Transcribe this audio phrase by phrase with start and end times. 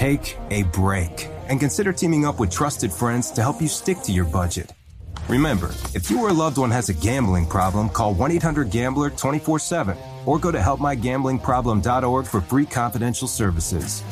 [0.00, 4.12] Take a break and consider teaming up with trusted friends to help you stick to
[4.12, 4.72] your budget.
[5.28, 9.10] Remember, if you or a loved one has a gambling problem, call 1 800 Gambler
[9.10, 14.02] 24 7 or go to helpmygamblingproblem.org for free confidential services.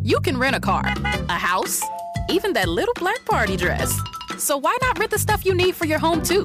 [0.00, 0.84] You can rent a car,
[1.28, 1.82] a house,
[2.28, 3.92] even that little black party dress.
[4.38, 6.44] So why not rent the stuff you need for your home too?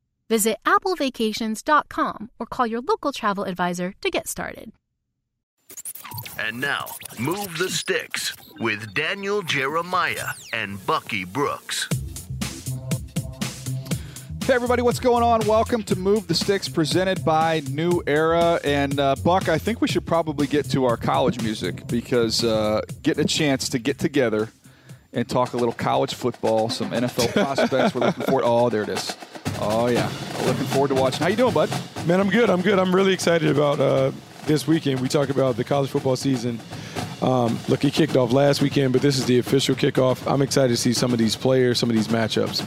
[0.31, 4.71] Visit applevacations.com or call your local travel advisor to get started.
[6.39, 6.85] And now,
[7.19, 11.89] Move the Sticks with Daniel Jeremiah and Bucky Brooks.
[14.45, 15.45] Hey, everybody, what's going on?
[15.45, 18.61] Welcome to Move the Sticks presented by New Era.
[18.63, 22.79] And uh, Buck, I think we should probably get to our college music because uh,
[23.03, 24.47] getting a chance to get together
[25.11, 27.93] and talk a little college football, some NFL prospects.
[27.93, 28.45] We're looking forward.
[28.45, 29.17] Oh, there it is.
[29.63, 30.11] Oh yeah,
[30.45, 31.21] looking forward to watching.
[31.21, 31.69] How you doing, bud?
[32.07, 32.49] Man, I'm good.
[32.49, 32.79] I'm good.
[32.79, 34.11] I'm really excited about uh,
[34.47, 34.99] this weekend.
[34.99, 36.59] We talk about the college football season.
[37.21, 40.25] Um, look, it kicked off last weekend, but this is the official kickoff.
[40.29, 42.65] I'm excited to see some of these players, some of these matchups.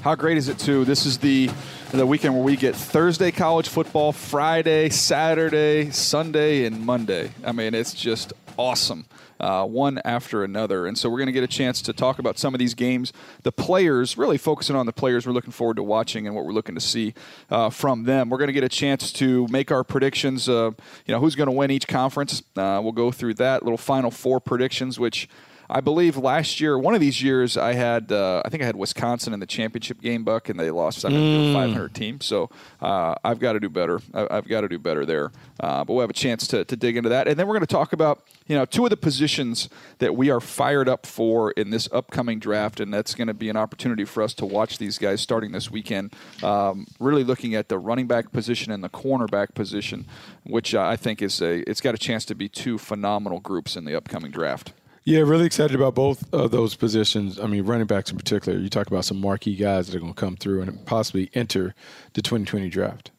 [0.00, 0.86] How great is it too?
[0.86, 1.50] This is the
[1.90, 7.32] the weekend where we get Thursday college football, Friday, Saturday, Sunday, and Monday.
[7.44, 9.06] I mean, it's just awesome.
[9.40, 10.86] Uh, one after another.
[10.86, 13.12] And so we're going to get a chance to talk about some of these games,
[13.42, 16.52] the players, really focusing on the players we're looking forward to watching and what we're
[16.52, 17.12] looking to see
[17.50, 18.30] uh, from them.
[18.30, 20.48] We're going to get a chance to make our predictions.
[20.48, 20.70] Uh,
[21.06, 22.42] you know, who's going to win each conference?
[22.56, 25.28] Uh, we'll go through that little final four predictions, which
[25.72, 28.76] I believe last year, one of these years, I had uh, I think I had
[28.76, 31.02] Wisconsin in the championship game, Buck, and they lost.
[31.02, 31.50] I'm mm.
[31.50, 32.50] a 500 team, so
[32.82, 33.98] uh, I've got to do better.
[34.12, 35.32] I, have got to do better there.
[35.58, 37.66] Uh, but we'll have a chance to, to dig into that, and then we're going
[37.66, 41.52] to talk about you know two of the positions that we are fired up for
[41.52, 44.76] in this upcoming draft, and that's going to be an opportunity for us to watch
[44.76, 46.12] these guys starting this weekend.
[46.42, 50.06] Um, really looking at the running back position and the cornerback position,
[50.44, 53.74] which uh, I think is a it's got a chance to be two phenomenal groups
[53.74, 54.74] in the upcoming draft.
[55.04, 57.40] Yeah, really excited about both of those positions.
[57.40, 58.58] I mean, running backs in particular.
[58.58, 61.74] You talk about some marquee guys that are going to come through and possibly enter
[62.12, 63.10] the 2020 draft.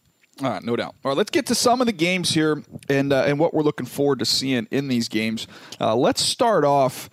[0.41, 0.95] All right, no doubt.
[1.03, 3.61] All right, let's get to some of the games here and uh, and what we're
[3.61, 5.45] looking forward to seeing in these games.
[5.79, 7.09] Uh, let's start off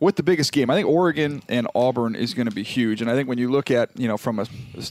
[0.00, 0.70] with the biggest game.
[0.70, 3.02] I think Oregon and Auburn is going to be huge.
[3.02, 4.46] And I think when you look at, you know, from a,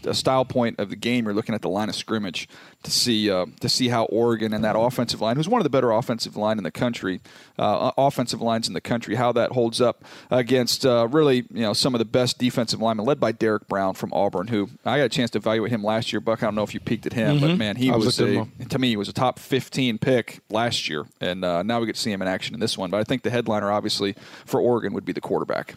[0.06, 2.48] a style point of the game, you're looking at the line of scrimmage
[2.84, 5.70] to see uh, to see how Oregon and that offensive line, who's one of the
[5.70, 7.22] better offensive line in the country,
[7.58, 11.74] uh, offensive lines in the country, how that holds up against uh, really, you know,
[11.74, 15.06] some of the best defensive linemen, led by Derrick Brown from Auburn, who I got
[15.06, 16.20] a chance to evaluate him last year.
[16.20, 17.48] Buck, I don't know if you peeked at him, mm-hmm.
[17.48, 20.88] but man, he was, was a, to me, he was a top 15 pick last
[20.88, 22.92] year, and uh, now we get to see him in action in this one.
[22.92, 24.16] But I think the headliner, obviously,
[24.46, 25.76] for Oregon would be the quarterback.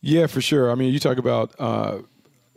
[0.00, 0.70] Yeah, for sure.
[0.70, 1.98] I mean, you talk about uh,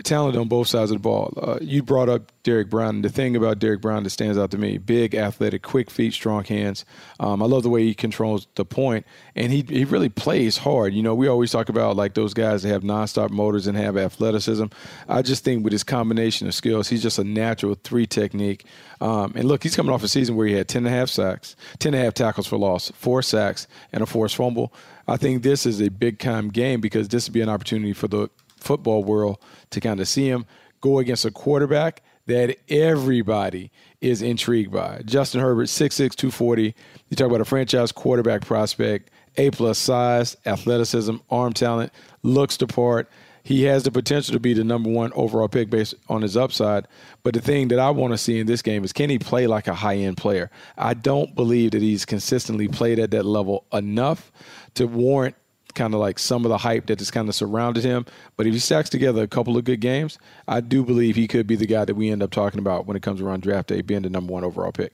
[0.03, 1.33] talent on both sides of the ball.
[1.37, 3.01] Uh, you brought up Derrick Brown.
[3.01, 6.43] The thing about Derrick Brown that stands out to me: big, athletic, quick feet, strong
[6.43, 6.85] hands.
[7.19, 9.05] Um, I love the way he controls the point,
[9.35, 10.93] and he he really plays hard.
[10.93, 13.97] You know, we always talk about like those guys that have nonstop motors and have
[13.97, 14.65] athleticism.
[15.07, 18.65] I just think with his combination of skills, he's just a natural three technique.
[18.99, 21.09] Um, and look, he's coming off a season where he had 10 and a half
[21.09, 24.73] sacks, 10 and a half tackles for loss, four sacks, and a forced fumble.
[25.07, 28.07] I think this is a big time game because this would be an opportunity for
[28.07, 29.37] the football world
[29.69, 30.45] to kind of see him
[30.81, 33.71] go against a quarterback that everybody
[34.01, 35.01] is intrigued by.
[35.05, 36.75] Justin Herbert, 6'6, 240.
[37.09, 41.93] You talk about a franchise quarterback prospect, A plus size, athleticism, arm talent,
[42.23, 43.09] looks the part.
[43.47, 46.85] He has the potential to be the number one overall pick based on his upside.
[47.23, 49.47] But the thing that I want to see in this game is can he play
[49.47, 50.51] like a high end player?
[50.77, 54.33] I don't believe that he's consistently played at that level enough
[54.73, 55.37] to warrant
[55.75, 58.05] kind of like some of the hype that has kind of surrounded him.
[58.35, 60.19] But if he stacks together a couple of good games,
[60.49, 62.97] I do believe he could be the guy that we end up talking about when
[62.97, 64.91] it comes around draft day, being the number one overall pick.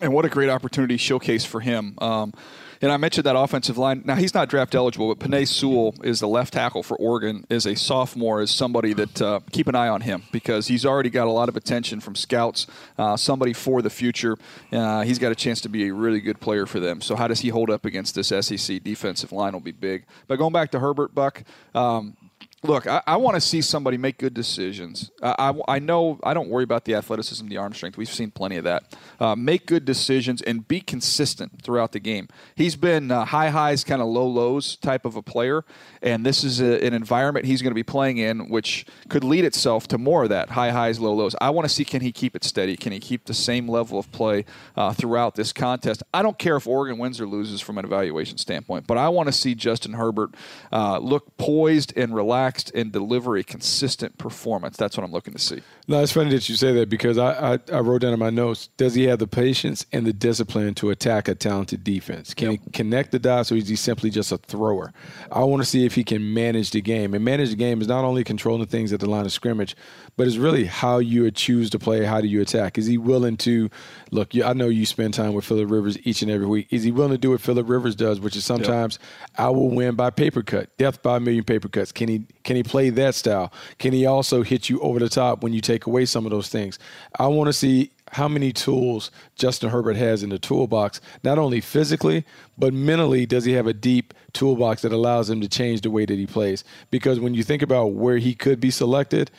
[0.00, 1.96] And what a great opportunity showcase for him.
[1.98, 2.32] Um,
[2.80, 4.02] and I mentioned that offensive line.
[4.04, 7.44] Now he's not draft eligible, but Penei Sewell is the left tackle for Oregon.
[7.48, 11.10] Is a sophomore, is somebody that uh, keep an eye on him because he's already
[11.10, 12.66] got a lot of attention from scouts.
[12.98, 14.36] Uh, somebody for the future.
[14.72, 17.00] Uh, he's got a chance to be a really good player for them.
[17.00, 19.52] So how does he hold up against this SEC defensive line?
[19.52, 20.04] Will be big.
[20.26, 21.42] But going back to Herbert Buck.
[21.74, 22.16] Um,
[22.62, 25.10] look, I, I want to see somebody make good decisions.
[25.22, 27.96] I, I, I, know I don't worry about the athleticism, the arm strength.
[27.96, 28.96] We've seen plenty of that.
[29.20, 32.28] Uh, make good decisions and be consistent throughout the game.
[32.54, 35.64] He's been uh, high highs, kind of low lows type of a player,
[36.02, 39.44] and this is a, an environment he's going to be playing in, which could lead
[39.44, 41.34] itself to more of that high highs, low lows.
[41.40, 42.76] I want to see can he keep it steady?
[42.76, 44.44] Can he keep the same level of play
[44.76, 46.02] uh, throughout this contest?
[46.12, 49.28] I don't care if Oregon wins or loses from an evaluation standpoint, but I want
[49.28, 50.34] to see Justin Herbert
[50.72, 54.76] uh, look poised and relaxed relaxed and deliver a consistent performance.
[54.76, 55.62] That's what I'm looking to see.
[55.88, 58.30] No, it's funny that you say that because I, I, I wrote down in my
[58.30, 62.34] notes, does he have the patience and the discipline to attack a talented defense?
[62.34, 62.60] Can yep.
[62.64, 64.92] he connect the dots or is he simply just a thrower?
[65.30, 67.14] I want to see if he can manage the game.
[67.14, 69.76] And manage the game is not only controlling things at the line of scrimmage,
[70.16, 72.78] but it's really how you choose to play, how do you attack?
[72.78, 73.68] Is he willing to
[74.10, 76.68] look, I know you spend time with Philip Rivers each and every week.
[76.70, 79.40] Is he willing to do what Philip Rivers does, which is sometimes yep.
[79.40, 81.92] I will win by paper cut, death by a million paper cuts.
[81.92, 83.52] Can he can he play that style?
[83.78, 86.48] Can he also hit you over the top when you take away some of those
[86.48, 86.78] things?
[87.18, 91.60] I want to see how many tools Justin Herbert has in the toolbox, not only
[91.60, 92.24] physically,
[92.56, 96.06] but mentally, does he have a deep toolbox that allows him to change the way
[96.06, 96.62] that he plays?
[96.90, 99.30] Because when you think about where he could be selected,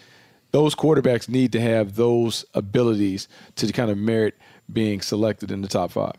[0.51, 4.35] those quarterbacks need to have those abilities to kind of merit
[4.71, 6.15] being selected in the top five.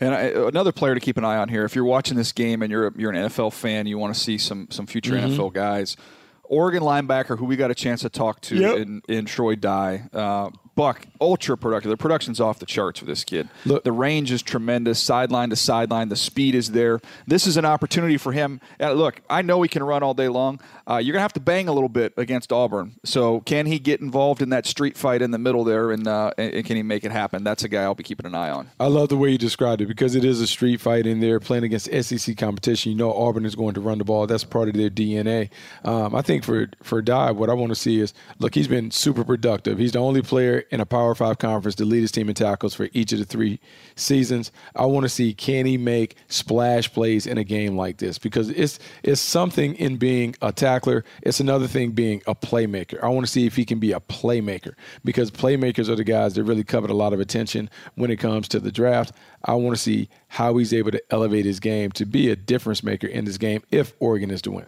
[0.00, 1.64] And I, another player to keep an eye on here.
[1.64, 4.38] If you're watching this game and you're you're an NFL fan, you want to see
[4.38, 5.32] some some future mm-hmm.
[5.32, 5.96] NFL guys.
[6.44, 8.76] Oregon linebacker who we got a chance to talk to yep.
[8.76, 10.02] in, in Troy Dye.
[10.12, 11.90] Uh, Buck, ultra productive.
[11.90, 13.48] The production's off the charts with this kid.
[13.64, 16.08] Look, the range is tremendous, sideline to sideline.
[16.08, 17.00] The speed is there.
[17.26, 18.60] This is an opportunity for him.
[18.80, 20.60] Uh, look, I know he can run all day long.
[20.88, 22.96] Uh, you're gonna have to bang a little bit against Auburn.
[23.04, 26.32] So can he get involved in that street fight in the middle there, and, uh,
[26.36, 27.44] and can he make it happen?
[27.44, 28.70] That's a guy I'll be keeping an eye on.
[28.80, 31.40] I love the way you described it because it is a street fight in there,
[31.40, 32.92] playing against SEC competition.
[32.92, 34.26] You know Auburn is going to run the ball.
[34.26, 35.50] That's part of their DNA.
[35.84, 38.90] Um, I think for for Dye, what I want to see is look, he's been
[38.90, 39.78] super productive.
[39.78, 42.74] He's the only player in a Power Five conference to lead his team in tackles
[42.74, 43.60] for each of the three
[43.96, 44.52] seasons.
[44.76, 48.50] I want to see can he make splash plays in a game like this because
[48.50, 51.04] it's it's something in being a tackler.
[51.22, 53.02] It's another thing being a playmaker.
[53.02, 56.34] I want to see if he can be a playmaker because playmakers are the guys
[56.34, 59.12] that really covet a lot of attention when it comes to the draft.
[59.44, 62.82] I want to see how he's able to elevate his game to be a difference
[62.82, 64.66] maker in this game if Oregon is to win.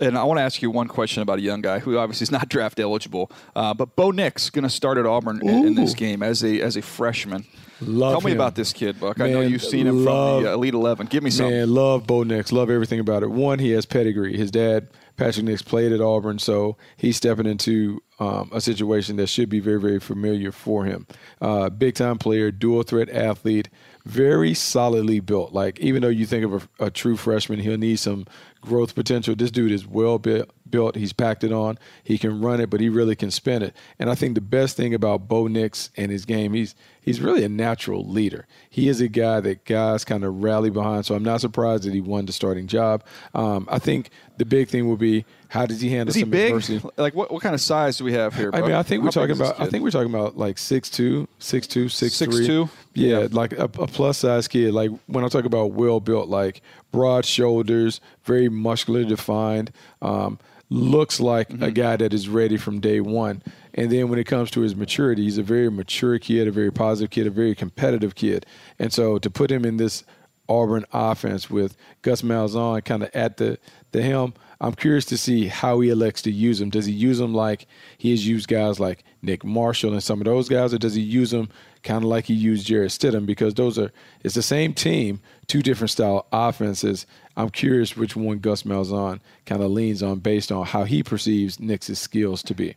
[0.00, 2.30] And I want to ask you one question about a young guy who obviously is
[2.30, 5.94] not draft eligible, uh, but Bo Nix going to start at Auburn in, in, this
[5.94, 7.44] game as a as a freshman.
[7.80, 8.26] Love Tell him.
[8.26, 9.18] me about this kid, Buck.
[9.18, 11.06] Man, I know you've seen him love, from the uh, Elite Eleven.
[11.06, 11.50] Give me some.
[11.50, 12.52] Man, love Bo Nix.
[12.52, 13.30] Love everything about it.
[13.30, 14.36] One, he has pedigree.
[14.36, 19.26] His dad, Patrick Nix, played at Auburn, so he's stepping into um, a situation that
[19.28, 21.06] should be very, very familiar for him.
[21.40, 23.68] Uh, big time player, dual threat athlete,
[24.04, 25.52] very solidly built.
[25.52, 28.26] Like even though you think of a, a true freshman, he'll need some
[28.60, 29.34] growth potential.
[29.34, 30.50] This dude is well built.
[30.68, 31.78] Built, he's packed it on.
[32.02, 33.76] He can run it, but he really can spin it.
[33.98, 37.44] And I think the best thing about Bo Nix and his game, he's he's really
[37.44, 38.46] a natural leader.
[38.70, 41.06] He is a guy that guys kind of rally behind.
[41.06, 43.04] So I'm not surprised that he won the starting job.
[43.34, 46.30] Um, I think the big thing will be how does he handle Is he some
[46.30, 46.50] big?
[46.50, 46.88] adversity.
[46.96, 48.50] Like what, what kind of size do we have here?
[48.52, 49.60] I mean, I think How we're talking about.
[49.60, 52.46] I think we're talking about like 6'2", 6'2", 6'3".
[52.48, 52.68] 6'2"?
[52.94, 53.26] Yeah, Yeah.
[53.30, 54.72] like a, a plus size kid.
[54.74, 59.70] Like when I talk about well built, like broad shoulders, very muscular defined.
[60.02, 60.38] Um,
[60.74, 61.62] looks like Mm-hmm.
[61.62, 63.42] a guy that is ready from day one.
[63.74, 66.70] And then when it comes to his maturity, he's a very mature kid, a very
[66.72, 68.46] positive kid, a very competitive kid.
[68.78, 70.04] And so to put him in this
[70.48, 73.58] Auburn offense with Gus Malzahn kind of at the,
[73.92, 76.70] the helm, I'm curious to see how he elects to use them.
[76.70, 77.66] Does he use them like
[77.98, 81.02] he has used guys like Nick Marshall and some of those guys, or does he
[81.02, 81.48] use them
[81.82, 83.26] kind of like he used Jarrett Stidham?
[83.26, 87.06] Because those are it's the same team, two different style offenses.
[87.36, 91.58] I'm curious which one Gus Malzahn kind of leans on based on how he perceives
[91.58, 92.76] Nick's skills to be.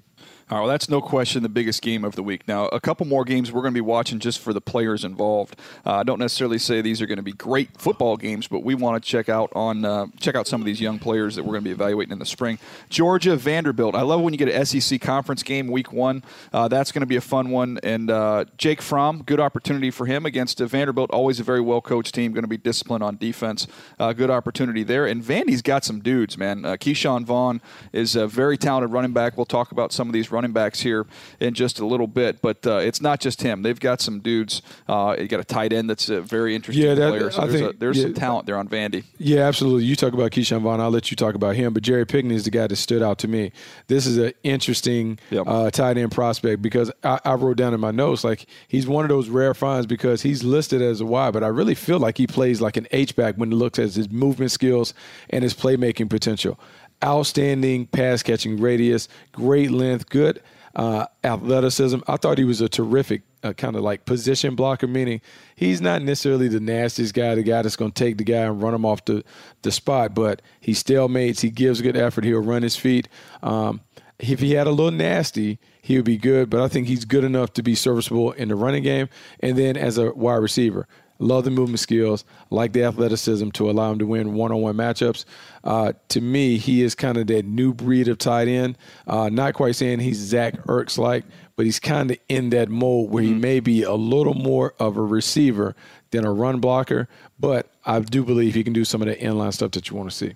[0.50, 2.48] All right, well, that's no question the biggest game of the week.
[2.48, 5.60] Now, a couple more games we're going to be watching just for the players involved.
[5.86, 8.74] Uh, I don't necessarily say these are going to be great football games, but we
[8.74, 11.52] want to check out on uh, check out some of these young players that we're
[11.52, 12.60] going to be evaluating in the spring.
[12.88, 13.94] Georgia Vanderbilt.
[13.94, 16.24] I love when you get an SEC conference game week one.
[16.54, 17.78] Uh, that's going to be a fun one.
[17.84, 21.12] And uh, Jake Fromm, good opportunity for him against Vanderbilt.
[21.12, 22.32] Always a very well coached team.
[22.32, 23.68] Going to be disciplined on defense.
[24.00, 25.08] Uh, good opportunity there.
[25.08, 26.64] And Vandy's got some dudes, man.
[26.64, 27.62] Uh, Ke'Shawn Vaughn
[27.92, 29.36] is a very talented running back.
[29.36, 31.06] We'll talk about some of these running backs here
[31.40, 33.64] in just a little bit, but uh, it's not just him.
[33.64, 34.62] They've got some dudes.
[34.88, 37.32] Uh, you got a tight end that's a very interesting Yeah, that- player.
[37.32, 39.04] So I there's, think- a, there's some talent there on Vandy.
[39.18, 39.86] Yeah, absolutely.
[39.86, 40.80] You talk about Ke'Shawn Vaughn.
[40.80, 41.74] I'll let you talk about him.
[41.74, 43.52] But Jerry Pinkney is the guy that stood out to me.
[43.88, 45.44] This is an interesting Yep.
[45.48, 49.04] uh, tight end prospect because I, I wrote down in my notes like he's one
[49.06, 52.18] of those rare finds because he's listed as a Y, but I really feel like
[52.18, 54.94] he plays like an H back when it looks at his movement skills
[55.30, 56.60] and his playmaking potential.
[57.04, 60.42] Outstanding pass catching radius, great length, good
[60.78, 62.00] uh, athleticism.
[62.08, 65.22] I thought he was a terrific uh, kind of like position blocker, meaning
[65.56, 68.62] he's not necessarily the nastiest guy, the guy that's going to take the guy and
[68.62, 69.24] run him off the,
[69.64, 73.10] the spot, but he stalemates, he gives good effort, he'll run his feet.
[73.42, 73.82] Um,
[74.20, 77.24] if he had a little nasty, he would be good, but I think he's good
[77.24, 80.88] enough to be serviceable in the running game and then as a wide receiver.
[81.20, 85.26] Love the movement skills, like the athleticism to allow him to win one-on-one matchups.
[85.64, 88.78] Uh, to me, he is kind of that new breed of tight end.
[89.08, 93.10] Uh, not quite saying he's Zach Ertz like, but he's kind of in that mode
[93.10, 95.76] where he may be a little more of a receiver
[96.12, 97.08] than a run blocker.
[97.40, 100.12] But I do believe he can do some of the inline stuff that you want
[100.12, 100.36] to see.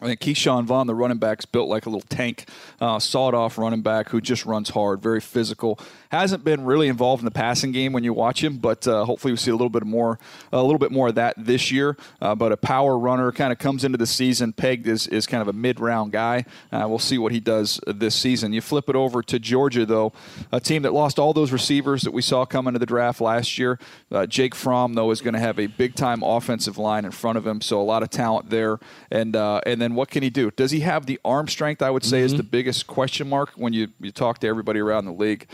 [0.00, 2.48] I think Ke'Shawn Vaughn, the running back, is built like a little tank,
[2.80, 5.80] uh, sawed-off running back who just runs hard, very physical.
[6.10, 9.32] Hasn't been really involved in the passing game when you watch him, but uh, hopefully
[9.32, 10.18] we see a little bit more,
[10.52, 11.96] a little bit more of that this year.
[12.22, 15.42] Uh, but a power runner kind of comes into the season pegged as, is kind
[15.42, 16.44] of a mid-round guy.
[16.72, 18.52] Uh, we'll see what he does this season.
[18.52, 20.12] You flip it over to Georgia, though,
[20.50, 23.58] a team that lost all those receivers that we saw come into the draft last
[23.58, 23.78] year.
[24.10, 27.46] Uh, Jake Fromm, though, is going to have a big-time offensive line in front of
[27.46, 28.78] him, so a lot of talent there.
[29.10, 30.50] And uh, and then what can he do?
[30.50, 31.82] Does he have the arm strength?
[31.82, 35.04] I would say is the biggest question mark when you, you talk to everybody around
[35.04, 35.46] the league.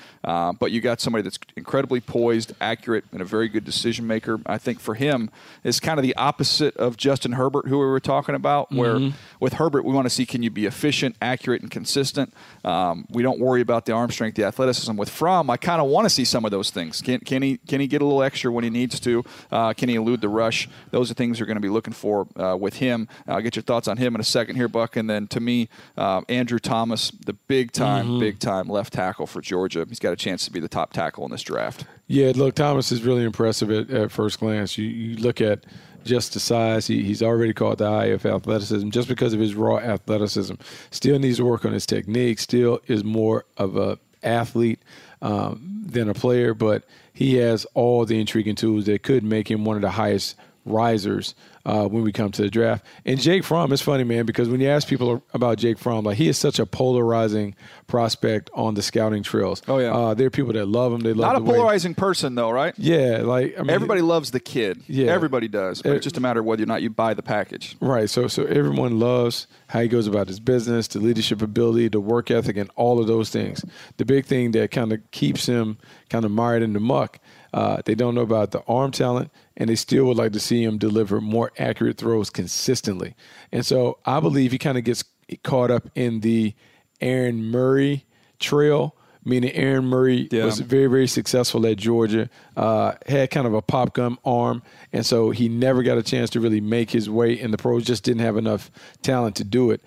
[0.45, 4.39] Uh, but you got somebody that's incredibly poised, accurate, and a very good decision maker.
[4.45, 5.31] I think for him
[5.63, 8.71] it's kind of the opposite of Justin Herbert, who we were talking about.
[8.71, 12.35] Where with Herbert, we want to see can you be efficient, accurate, and consistent.
[12.63, 14.97] Um, we don't worry about the arm strength, the athleticism.
[14.97, 17.01] With Fromm, I kind of want to see some of those things.
[17.01, 19.25] Can, can he can he get a little extra when he needs to?
[19.51, 20.69] Uh, can he elude the rush?
[20.91, 23.09] Those are things you're going to be looking for uh, with him.
[23.27, 24.97] I'll get your thoughts on him in a second here, Buck.
[24.97, 29.41] And then to me, uh, Andrew Thomas, the big time, big time left tackle for
[29.41, 29.87] Georgia.
[29.89, 31.87] He's got a chance to be the top tackle in this draft.
[32.07, 34.77] Yeah, look, Thomas is really impressive at, at first glance.
[34.77, 35.65] You, you look at
[36.05, 36.87] just the size.
[36.87, 40.55] He, he's already caught the eye of athleticism just because of his raw athleticism.
[40.91, 42.39] Still needs to work on his technique.
[42.39, 44.81] Still is more of a athlete
[45.23, 49.65] um, than a player, but he has all the intriguing tools that could make him
[49.65, 51.35] one of the highest risers
[51.67, 52.85] uh, when we come to the draft.
[53.07, 56.17] And Jake Fromm is funny, man, because when you ask people about Jake Fromm, like
[56.19, 57.55] he is such a polarizing
[57.87, 59.63] prospect on the scouting trails.
[59.69, 59.93] Oh, yeah.
[59.95, 61.01] uh, there are people that love him.
[61.01, 62.75] They love Not a the way- polarizing person, though, right?
[62.79, 64.83] Yeah, like I mean, Everybody loves the kid.
[64.87, 65.13] Yeah.
[65.13, 65.83] Everybody does.
[65.83, 67.77] But Uh, it's just a matter of whether or not you buy the package.
[67.81, 68.09] Right.
[68.11, 72.31] So so everyone loves how he goes about his business, the leadership ability, the work
[72.31, 73.65] ethic, and all of those things.
[73.97, 75.79] The big thing that kind of keeps him
[76.11, 77.19] kind of mired in the muck,
[77.55, 80.63] uh, they don't know about the arm talent, and they still would like to see
[80.65, 83.15] him deliver more accurate throws consistently.
[83.53, 85.05] And so I believe he kind of gets
[85.43, 86.53] caught up in the
[87.01, 88.05] Aaron Murray
[88.39, 88.95] trail
[89.25, 90.45] meaning Aaron Murray Yeah.
[90.45, 95.05] was very, very successful at Georgia, uh, had kind of a pop gun arm, and
[95.07, 98.05] so he never got a chance to really make his way in the pros, just
[98.05, 98.71] didn't have enough
[99.01, 99.81] talent to do it.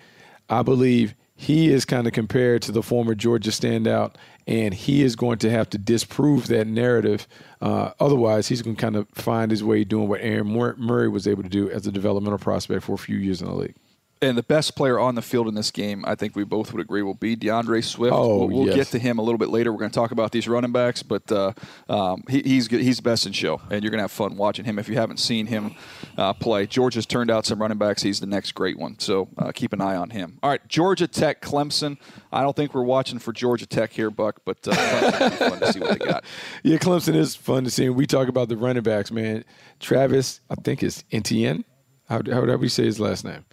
[0.50, 4.14] I believe he is kind of compared to the former Georgia standout,
[4.48, 7.28] and he is going to have to disprove that narrative.
[7.60, 11.28] Uh, otherwise, he's going to kind of find his way doing what Aaron Murray was
[11.28, 13.76] able to do as a developmental prospect for a few years in the league.
[14.20, 16.80] And the best player on the field in this game, I think we both would
[16.80, 18.12] agree, will be D'Andre Swift.
[18.12, 18.74] Oh, we'll, we'll yes.
[18.74, 19.72] get to him a little bit later.
[19.72, 21.52] We're going to talk about these running backs, but uh,
[21.88, 24.64] um, he, he's he's the best in show, and you're going to have fun watching
[24.64, 24.78] him.
[24.78, 25.74] If you haven't seen him
[26.16, 28.02] uh, play, Georgia's turned out some running backs.
[28.02, 30.38] He's the next great one, so uh, keep an eye on him.
[30.42, 31.96] All right, Georgia Tech, Clemson.
[32.32, 35.36] I don't think we're watching for Georgia Tech here, Buck, but uh, Clemson will be
[35.36, 36.24] fun to see what they got.
[36.62, 37.86] Yeah, Clemson is fun to see.
[37.86, 39.44] And we talk about the running backs, man.
[39.80, 41.64] Travis, I think it's Etienne.
[42.08, 43.44] How, how would we say his last name?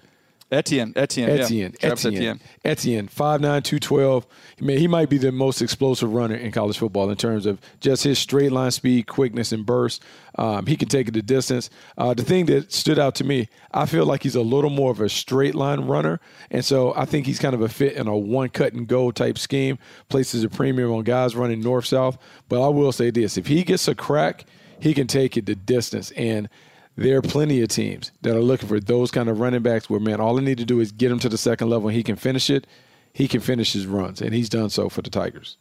[0.51, 1.43] Etienne, Etienne, yeah.
[1.43, 1.75] Etienne.
[1.81, 2.39] Etienne.
[2.63, 3.07] Etienne.
[3.07, 4.27] 5'9", 212.
[4.59, 8.03] Man, he might be the most explosive runner in college football in terms of just
[8.03, 10.03] his straight line speed, quickness, and burst.
[10.35, 11.71] Um, he can take it the distance.
[11.97, 14.91] Uh, the thing that stood out to me, I feel like he's a little more
[14.91, 16.19] of a straight line runner.
[16.51, 19.09] And so I think he's kind of a fit in a one cut and go
[19.09, 22.19] type scheme, places a premium on guys running north south.
[22.49, 24.45] But I will say this if he gets a crack,
[24.79, 26.11] he can take it the distance.
[26.11, 26.49] And
[26.95, 29.99] there are plenty of teams that are looking for those kind of running backs where,
[29.99, 32.03] man, all they need to do is get him to the second level and he
[32.03, 32.65] can finish it.
[33.13, 35.57] He can finish his runs, and he's done so for the Tigers.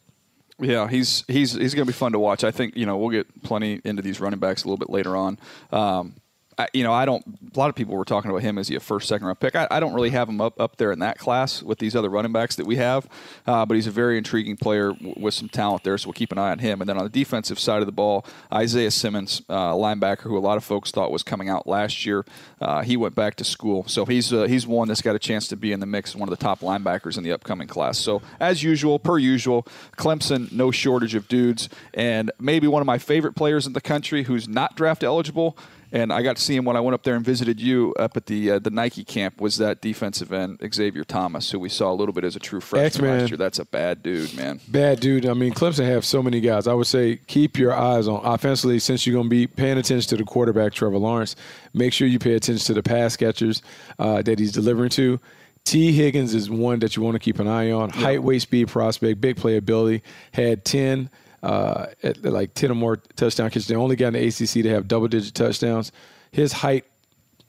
[0.59, 2.43] Yeah, he's he's he's going to be fun to watch.
[2.43, 5.15] I think you know we'll get plenty into these running backs a little bit later
[5.15, 5.39] on.
[5.71, 6.15] Um,
[6.57, 7.23] I, you know, I don't.
[7.53, 9.55] A lot of people were talking about him as a first, second round pick.
[9.55, 12.09] I, I don't really have him up up there in that class with these other
[12.09, 13.07] running backs that we have.
[13.45, 16.31] Uh, but he's a very intriguing player w- with some talent there, so we'll keep
[16.31, 16.81] an eye on him.
[16.81, 20.39] And then on the defensive side of the ball, Isaiah Simmons, uh, linebacker, who a
[20.39, 22.25] lot of folks thought was coming out last year,
[22.61, 25.47] uh, he went back to school, so he's uh, he's one that's got a chance
[25.49, 27.97] to be in the mix, one of the top linebackers in the upcoming class.
[27.97, 29.63] So as usual, per usual,
[29.97, 34.23] Clemson, no shortage of dudes, and maybe one of my favorite players in the country
[34.23, 35.57] who's not draft eligible
[35.91, 38.17] and I got to see him when I went up there and visited you up
[38.17, 39.39] at the uh, the Nike camp.
[39.39, 42.59] Was that defensive end Xavier Thomas, who we saw a little bit as a true
[42.59, 43.19] freshman X-Man.
[43.19, 43.37] last year?
[43.37, 44.59] That's a bad dude, man.
[44.67, 45.25] Bad dude.
[45.25, 46.67] I mean, Clemson have so many guys.
[46.67, 50.09] I would say keep your eyes on offensively since you're going to be paying attention
[50.09, 51.35] to the quarterback, Trevor Lawrence.
[51.73, 53.61] Make sure you pay attention to the pass catchers
[53.99, 55.19] uh, that he's delivering to.
[55.65, 57.89] Tee Higgins is one that you want to keep an eye on.
[57.89, 60.01] Height, weight, speed prospect, big playability.
[60.31, 61.09] Had 10,
[61.43, 63.67] uh, at- like 10 or more touchdown catches.
[63.67, 65.91] The only guy in the ACC to have double digit touchdowns.
[66.31, 66.85] His height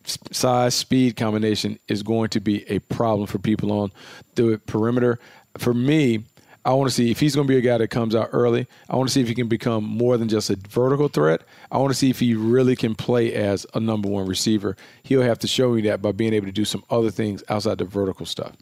[0.04, 3.92] size speed combination is going to be a problem for people on
[4.34, 5.18] the perimeter.
[5.58, 6.24] For me,
[6.66, 8.66] I want to see if he's going to be a guy that comes out early.
[8.90, 11.42] I want to see if he can become more than just a vertical threat.
[11.70, 14.76] I want to see if he really can play as a number one receiver.
[15.04, 17.78] He'll have to show me that by being able to do some other things outside
[17.78, 18.56] the vertical stuff.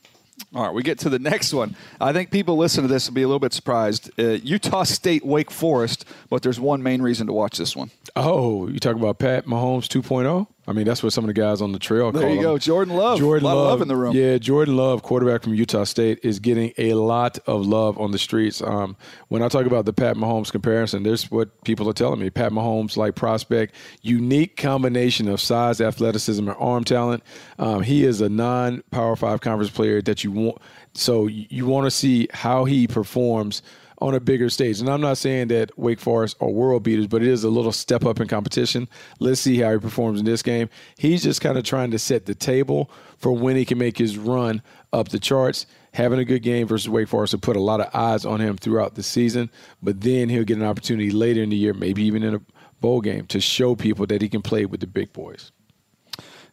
[0.55, 1.75] All right, we get to the next one.
[2.01, 4.11] I think people listen to this will be a little bit surprised.
[4.19, 7.91] Uh, Utah State, Wake Forest, but there's one main reason to watch this one.
[8.17, 10.47] Oh, you talk about Pat Mahomes 2.0?
[10.69, 12.43] I mean, that's what some of the guys on the trail There call you him.
[12.45, 13.19] go, Jordan Love.
[13.19, 14.15] Jordan A lot of Love, love in the room.
[14.17, 18.19] Yeah, Jordan Love, quarterback from Utah State, is getting a lot of love on the
[18.19, 18.63] streets.
[18.63, 18.97] Um,
[19.29, 22.31] when I talk about the Pat Mahomes comparison, there's what people are telling me.
[22.31, 27.25] Pat Mahomes, like prospect, unique combination of size, athleticism, and arm talent.
[27.59, 30.59] Um, he is a non-power five conference player that you want.
[30.95, 33.61] So you, you want to see how he performs
[34.05, 34.81] on a bigger stage.
[34.81, 37.73] And I'm not saying that Wake Forest are world beaters, but it is a little
[37.73, 38.87] step up in competition.
[39.19, 40.69] Let's see how he performs in this game.
[40.99, 44.19] He's just kind of trying to set the table for when he can make his
[44.19, 44.61] run
[44.93, 45.65] up the charts.
[45.95, 48.59] Having a good game versus Wake Forest will put a lot of eyes on him
[48.59, 49.51] throughout the season,
[49.83, 52.41] but then he'll get an opportunity later in the year, maybe even in a
[52.83, 55.51] bowl game, to show people that he can play with the big boys.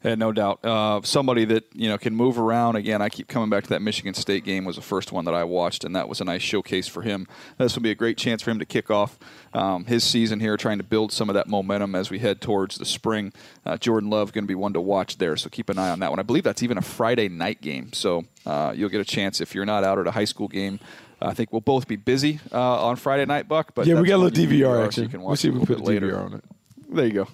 [0.03, 0.65] Yeah, no doubt.
[0.65, 2.75] Uh, somebody that you know can move around.
[2.75, 5.35] Again, I keep coming back to that Michigan State game was the first one that
[5.35, 7.27] I watched, and that was a nice showcase for him.
[7.59, 9.19] This will be a great chance for him to kick off
[9.53, 12.77] um, his season here, trying to build some of that momentum as we head towards
[12.77, 13.31] the spring.
[13.63, 15.99] Uh, Jordan Love going to be one to watch there, so keep an eye on
[15.99, 16.19] that one.
[16.19, 19.53] I believe that's even a Friday night game, so uh, you'll get a chance if
[19.53, 20.79] you're not out at a high school game.
[21.21, 23.75] I think we'll both be busy uh, on Friday night, Buck.
[23.75, 25.03] But yeah, we got a little DVR so action.
[25.03, 26.11] you can watch We'll see if we put later.
[26.11, 26.43] DVR on it.
[26.89, 27.27] There you go.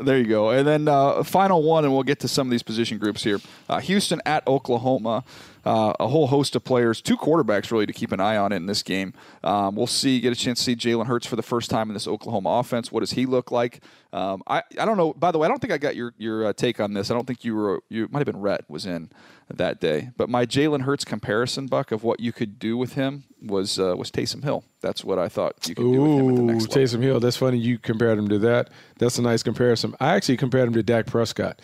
[0.00, 0.50] There you go.
[0.50, 3.40] And then uh, final one, and we'll get to some of these position groups here.
[3.68, 5.24] Uh, Houston at Oklahoma.
[5.66, 8.66] Uh, a whole host of players, two quarterbacks really to keep an eye on in
[8.66, 9.12] this game.
[9.42, 11.94] Um, we'll see, get a chance to see Jalen Hurts for the first time in
[11.94, 12.92] this Oklahoma offense.
[12.92, 13.82] What does he look like?
[14.12, 15.12] Um, I, I don't know.
[15.12, 17.10] By the way, I don't think I got your your uh, take on this.
[17.10, 17.82] I don't think you were.
[17.88, 19.10] You might have been Rhett was in
[19.52, 20.10] that day.
[20.16, 23.96] But my Jalen Hurts comparison, Buck, of what you could do with him was uh,
[23.96, 24.62] was Taysom Hill.
[24.82, 26.82] That's what I thought you could do with him at the Ooh, next level.
[26.82, 27.18] Taysom Hill.
[27.18, 27.58] That's funny.
[27.58, 28.70] You compared him to that.
[28.98, 29.96] That's a nice comparison.
[29.98, 31.60] I actually compared him to Dak Prescott.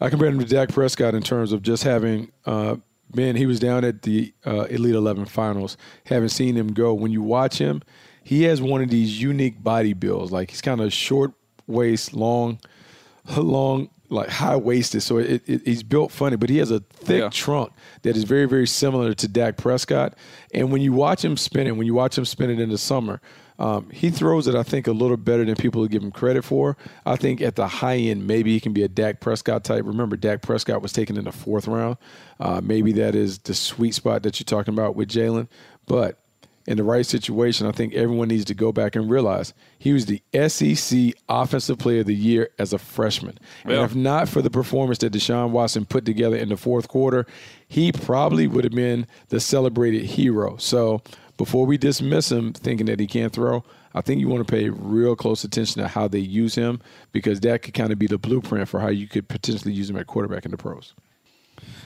[0.00, 2.76] I compared him to Dak Prescott in terms of just having uh,
[3.14, 5.76] Ben, he was down at the uh, Elite 11 finals.
[6.06, 6.92] Haven't seen him go.
[6.94, 7.82] When you watch him,
[8.22, 10.32] he has one of these unique body builds.
[10.32, 11.32] Like he's kind of short
[11.66, 12.58] waist, long,
[13.36, 15.02] long, like high waisted.
[15.02, 17.28] So it, it, he's built funny, but he has a thick Yeah.
[17.30, 17.72] trunk
[18.02, 20.14] that is very, very similar to Dak Prescott.
[20.52, 22.78] And when you watch him spin it, when you watch him spin it in the
[22.78, 23.20] summer,
[23.58, 26.76] um, he throws it, I think, a little better than people give him credit for.
[27.06, 29.84] I think at the high end, maybe he can be a Dak Prescott type.
[29.84, 31.96] Remember, Dak Prescott was taken in the fourth round.
[32.40, 35.48] Uh, maybe that is the sweet spot that you're talking about with Jalen.
[35.86, 36.18] But
[36.66, 40.06] in the right situation, I think everyone needs to go back and realize he was
[40.06, 43.38] the SEC Offensive Player of the Year as a freshman.
[43.64, 47.26] And if not for the performance that Deshaun Watson put together in the fourth quarter,
[47.68, 50.56] he probably would have been the celebrated hero.
[50.56, 51.02] So
[51.36, 54.68] before we dismiss him thinking that he can't throw, I think you want to pay
[54.70, 56.80] real close attention to how they use him
[57.12, 59.96] because that could kind of be the blueprint for how you could potentially use him
[59.96, 60.94] at quarterback in the pros.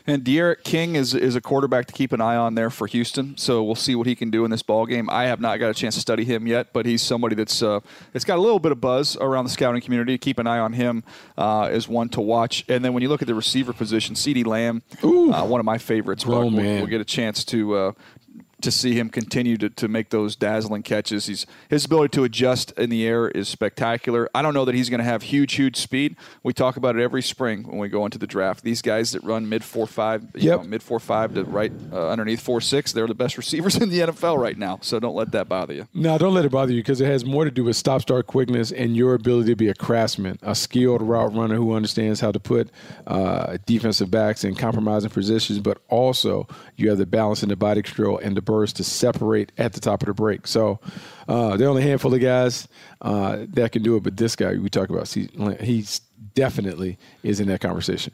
[0.06, 3.36] And D'Eriq King is is a quarterback to keep an eye on there for Houston.
[3.36, 5.10] So we'll see what he can do in this ball game.
[5.10, 7.80] I have not got a chance to study him yet, but he's somebody that's uh,
[8.14, 10.16] it's got a little bit of buzz around the scouting community.
[10.16, 11.04] Keep an eye on him
[11.36, 12.64] uh, as one to watch.
[12.70, 15.76] And then when you look at the receiver position, CeeDee Lamb, uh, one of my
[15.76, 16.24] favorites.
[16.26, 16.30] Oh.
[16.30, 17.74] We'll- we'll get a chance to.
[17.74, 17.92] Uh,
[18.60, 21.26] to see him continue to, to make those dazzling catches.
[21.26, 24.28] He's his ability to adjust in the air is spectacular.
[24.34, 26.16] I don't know that he's going to have huge, huge speed.
[26.42, 28.64] We talk about it every spring when we go into the draft.
[28.64, 30.60] These guys that run mid four five, you Yep.
[30.62, 33.90] know, mid four five to right uh, underneath four six, they're the best receivers in
[33.90, 34.78] the NFL right now.
[34.82, 35.86] So don't let that bother you.
[35.94, 38.26] No, don't let it bother you because it has more to do with stop start
[38.26, 42.32] quickness and your ability to be a craftsman, a skilled route runner who understands how
[42.32, 42.70] to put
[43.06, 47.82] uh, defensive backs in compromising positions, but also you have the balance in the body
[47.82, 50.46] control and the burst to separate at the top of the break.
[50.46, 50.80] So
[51.28, 52.66] uh, there are only a handful of guys
[53.02, 55.28] uh, that can do it, but this guy we talk about, see,
[55.60, 56.00] he's
[56.34, 58.12] definitely is in that conversation.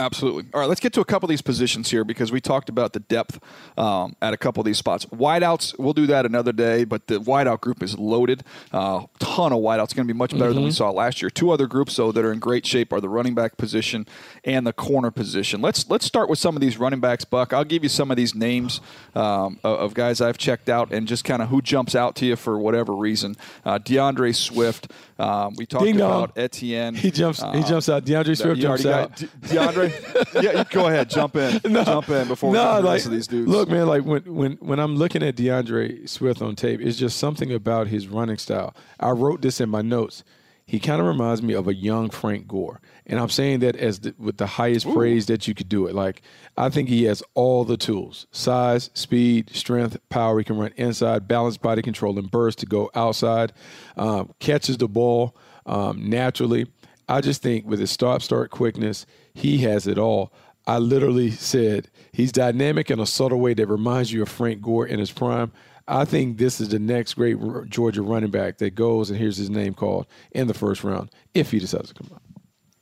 [0.00, 0.46] Absolutely.
[0.54, 2.92] All right, let's get to a couple of these positions here because we talked about
[2.94, 3.38] the depth
[3.78, 5.04] um, at a couple of these spots.
[5.06, 8.42] Wideouts, we'll do that another day, but the wideout group is loaded.
[8.72, 9.94] Uh, ton of wideouts.
[9.94, 11.28] going to be much better than we saw last year.
[11.30, 14.06] Two other groups, though, that are in great shape are the running back position
[14.44, 15.60] and the corner position.
[15.60, 17.52] Let's let's start with some of these running backs, Buck.
[17.52, 18.80] I'll give you some of these names
[19.14, 22.36] um, of, guys I've checked out and just kind of who jumps out to you
[22.36, 23.36] for whatever reason.
[23.64, 24.90] Uh, D'Andre Swift.
[25.18, 26.94] Um, we talked Ding about Etienne.
[26.94, 27.40] He jumps.
[27.40, 28.04] he Uh, jumps out.
[28.06, 29.10] D'Andre Swift jumps out.
[29.10, 29.89] got De- D'Andre.
[30.34, 33.12] Yeah, you go ahead, jump in, jump in before we get to the rest of
[33.12, 33.48] these dudes.
[33.48, 37.18] Look, man, like when when when I'm looking at D'Andre Swift on tape, it's just
[37.18, 38.74] something about his running style.
[38.98, 40.24] I wrote this in my notes.
[40.66, 43.98] He kind of reminds me of a young Frank Gore, and I'm saying that as
[44.00, 45.96] the, with the highest praise that you could do it.
[45.96, 46.22] Like
[46.56, 50.38] I think he has all the tools: size, speed, strength, power.
[50.38, 53.52] He can run inside, balanced body control, and burst to go outside.
[53.96, 56.66] Um, catches the ball um, naturally.
[57.10, 60.32] I just think with his stop start quickness, he has it all.
[60.66, 64.86] I literally said he's dynamic in a subtle way that reminds you of Frank Gore
[64.86, 65.52] in his prime.
[65.88, 67.36] I think this is the next great
[67.68, 71.50] Georgia running back that goes and hears his name called in the first round if
[71.50, 72.22] he decides to come out.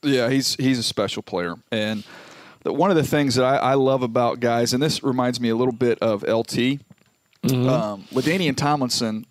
[0.03, 2.05] Yeah, he's he's a special player, and
[2.63, 5.49] the, one of the things that I, I love about guys, and this reminds me
[5.49, 6.81] a little bit of LT.
[7.43, 7.69] Mm-hmm.
[7.69, 9.25] Um, LaDainian Tomlinson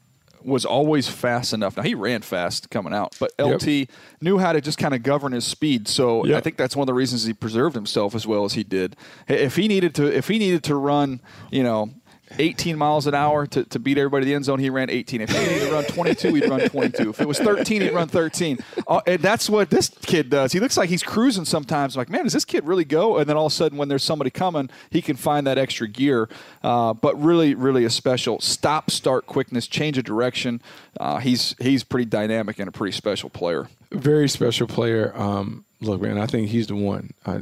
[0.47, 1.75] was always fast enough.
[1.75, 3.61] Now he ran fast coming out, but Yep.
[3.61, 3.89] LT
[4.21, 5.87] knew how to just kind of govern his speed.
[5.87, 8.63] So I think that's one of the reasons he preserved himself as well as he
[8.63, 8.95] did.
[9.27, 11.19] If he needed to, if he needed to run,
[11.51, 11.91] you know.
[12.37, 14.59] 18 miles an hour to, to beat everybody in the end zone.
[14.59, 15.21] He ran 18.
[15.21, 17.09] If he needed to run 22, he'd run 22.
[17.09, 18.59] If it was 13, he'd run 13.
[18.87, 20.51] Uh, and that's what this kid does.
[20.51, 21.97] He looks like he's cruising sometimes.
[21.97, 23.17] like, man, does this kid really go?
[23.17, 25.87] And then all of a sudden, when there's somebody coming, he can find that extra
[25.87, 26.29] gear.
[26.63, 30.61] Uh, but really, really a special stop, start quickness, change of direction.
[30.99, 33.69] Uh, he's he's pretty dynamic and a pretty special player.
[33.91, 35.13] Very special player.
[35.15, 37.13] Um, look, man, I think he's the one.
[37.25, 37.39] Uh,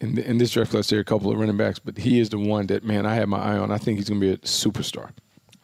[0.00, 2.20] in, in, in this draft class, there are a couple of running backs, but he
[2.20, 3.70] is the one that, man, I have my eye on.
[3.70, 5.10] I think he's going to be a superstar.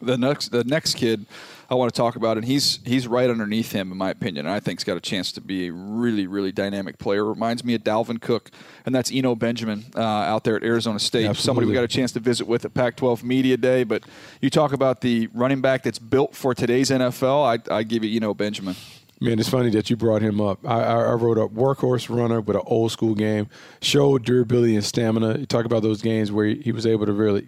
[0.01, 1.27] The next the next kid
[1.69, 4.55] I want to talk about, and he's he's right underneath him in my opinion, and
[4.55, 7.23] I think he's got a chance to be a really really dynamic player.
[7.23, 8.49] Reminds me of Dalvin Cook,
[8.83, 11.35] and that's Eno Benjamin uh, out there at Arizona State.
[11.35, 13.83] Somebody we got a chance to visit with at Pac-12 Media Day.
[13.83, 14.03] But
[14.41, 17.69] you talk about the running back that's built for today's NFL.
[17.69, 18.75] I I give you Eno Benjamin.
[19.23, 20.67] Man, it's funny that you brought him up.
[20.67, 25.37] I, I, wrote a workhorse runner with an old school game, showed durability and stamina.
[25.37, 27.47] You talk about those games where he, was able to really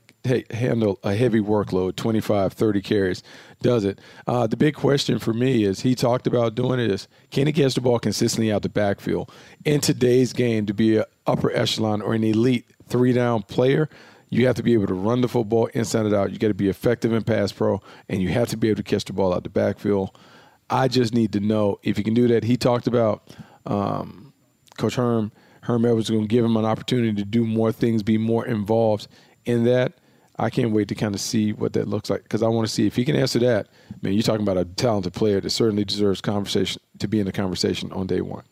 [0.52, 3.24] handle a heavy workload, 25, 30 carries,
[3.64, 3.98] does it.
[4.28, 7.54] Uh, the big question for me is he talked about doing it is can he
[7.54, 9.32] catch the ball consistently out the backfield?
[9.66, 13.90] In today's game, to be an upper echelon or an elite three down player,
[14.30, 16.32] you have to be able to run the football inside and out.
[16.32, 18.84] You got to be effective in pass pro, and you have to be able to
[18.84, 20.16] catch the ball out the backfield.
[20.74, 22.44] I just need to know if he can do that.
[22.44, 23.30] He talked about
[23.68, 24.34] um,
[24.80, 25.32] Coach Herm
[25.62, 29.08] Herm Edwards going to give him an opportunity to do more things, be more involved
[29.46, 29.94] in that.
[30.38, 32.74] I can't wait to kind of see what that looks like because I want to
[32.74, 33.68] see if he can answer that.
[34.02, 37.32] Man, you're talking about a talented player that certainly deserves conversation to be in the
[37.32, 38.44] conversation on day one.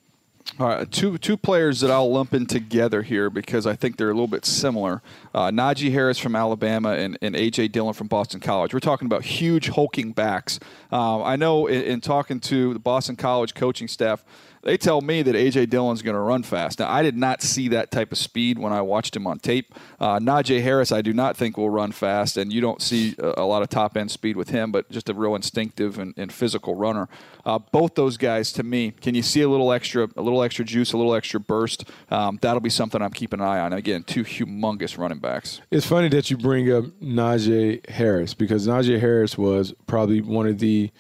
[0.59, 4.09] All right, two two players that I'll lump in together here because I think they're
[4.09, 5.01] a little bit similar.
[5.33, 8.73] Uh, Najee Harris from Alabama and, and AJ Dillon from Boston College.
[8.73, 10.59] We're talking about huge hulking backs.
[10.91, 14.25] Uh, I know in, in talking to the Boston College coaching staff
[14.63, 15.67] they tell me that A.J.
[15.67, 16.79] Dillon's going to run fast.
[16.79, 19.73] Now, I did not see that type of speed when I watched him on tape.
[19.99, 23.41] Uh, Najee Harris, I do not think will run fast, and you don't see a,
[23.41, 26.31] a lot of top end speed with him, but just a real instinctive and, and
[26.31, 27.09] physical runner.
[27.45, 30.63] Uh, both those guys, to me, can you see a little extra, a little extra
[30.63, 31.85] juice, a little extra burst?
[32.09, 33.73] Um, that'll be something I'm keeping an eye on.
[33.73, 35.61] Again, two humongous running backs.
[35.71, 40.59] It's funny that you bring up Najee Harris because Najee Harris was probably one of
[40.59, 40.91] the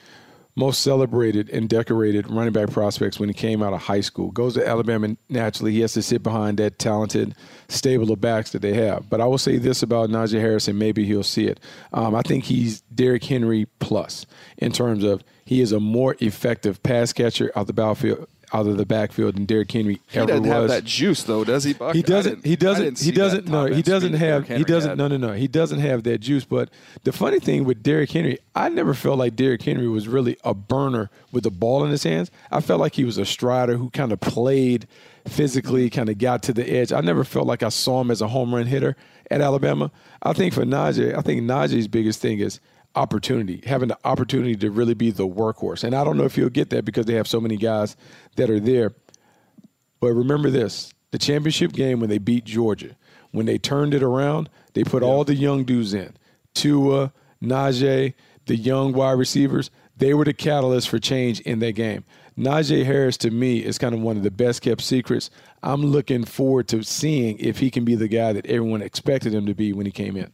[0.61, 4.29] most celebrated and decorated running back prospects when he came out of high school.
[4.29, 5.71] Goes to Alabama naturally.
[5.71, 7.33] He has to sit behind that talented
[7.67, 9.09] stable of backs that they have.
[9.09, 11.59] But I will say this about Najee Harris, and maybe he'll see it.
[11.93, 14.27] Um, I think he's Derrick Henry plus
[14.59, 18.77] in terms of he is a more effective pass catcher out the backfield out of
[18.77, 20.51] the backfield than Derrick Henry he ever doesn't was.
[20.51, 21.73] have that juice though, does he?
[21.73, 21.95] Buck?
[21.95, 22.45] He doesn't.
[22.45, 22.99] He doesn't.
[22.99, 23.47] He doesn't.
[23.47, 24.47] No, he doesn't have.
[24.47, 24.89] He doesn't.
[24.91, 24.97] Had.
[24.97, 25.33] No, no, no.
[25.33, 26.43] He doesn't have that juice.
[26.45, 26.69] But
[27.03, 30.53] the funny thing with Derrick Henry, I never felt like Derrick Henry was really a
[30.53, 32.29] burner with the ball in his hands.
[32.51, 34.87] I felt like he was a strider who kind of played
[35.27, 36.91] physically, kind of got to the edge.
[36.91, 38.95] I never felt like I saw him as a home run hitter
[39.29, 39.91] at Alabama.
[40.21, 42.59] I think for Najee, I think Najee's biggest thing is
[42.95, 45.83] opportunity, having the opportunity to really be the workhorse.
[45.83, 47.95] And I don't know if you'll get that because they have so many guys
[48.35, 48.93] that are there.
[49.99, 52.95] But remember this the championship game when they beat Georgia,
[53.31, 55.09] when they turned it around, they put yeah.
[55.09, 56.13] all the young dudes in
[56.53, 58.13] Tua, Najee,
[58.45, 59.69] the young wide receivers.
[59.97, 62.03] They were the catalyst for change in that game.
[62.37, 65.29] Najee Harris, to me, is kind of one of the best kept secrets.
[65.61, 69.45] I'm looking forward to seeing if he can be the guy that everyone expected him
[69.45, 70.31] to be when he came in.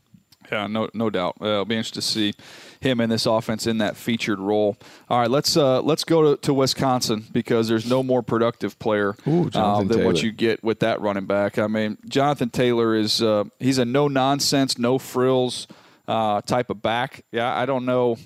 [0.52, 1.38] Yeah, no, no doubt.
[1.42, 2.34] Uh, it'll be interesting to see
[2.80, 4.78] him in this offense in that featured role.
[5.10, 9.16] All right, let's uh, let's go to, to Wisconsin because there's no more productive player
[9.28, 11.58] Ooh, uh, than what you get with that running back.
[11.58, 15.68] I mean, Jonathan Taylor is uh, he's a no nonsense, no frills
[16.08, 17.26] uh, type of back.
[17.32, 18.18] Yeah, I don't know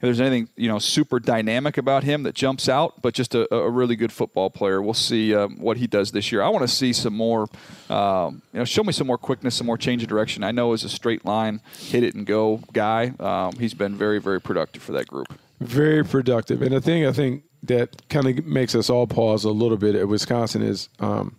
[0.00, 3.54] if there's anything you know super dynamic about him that jumps out, but just a,
[3.54, 4.80] a really good football player.
[4.80, 6.40] We'll see um, what he does this year.
[6.40, 7.48] I want to see some more,
[7.90, 10.42] um, you know, show me some more quickness, some more change of direction.
[10.42, 14.20] I know as a straight line, hit it and go guy, um, he's been very
[14.20, 15.38] very productive for that group.
[15.60, 19.50] Very productive, and the thing I think that kind of makes us all pause a
[19.50, 21.36] little bit at Wisconsin is um,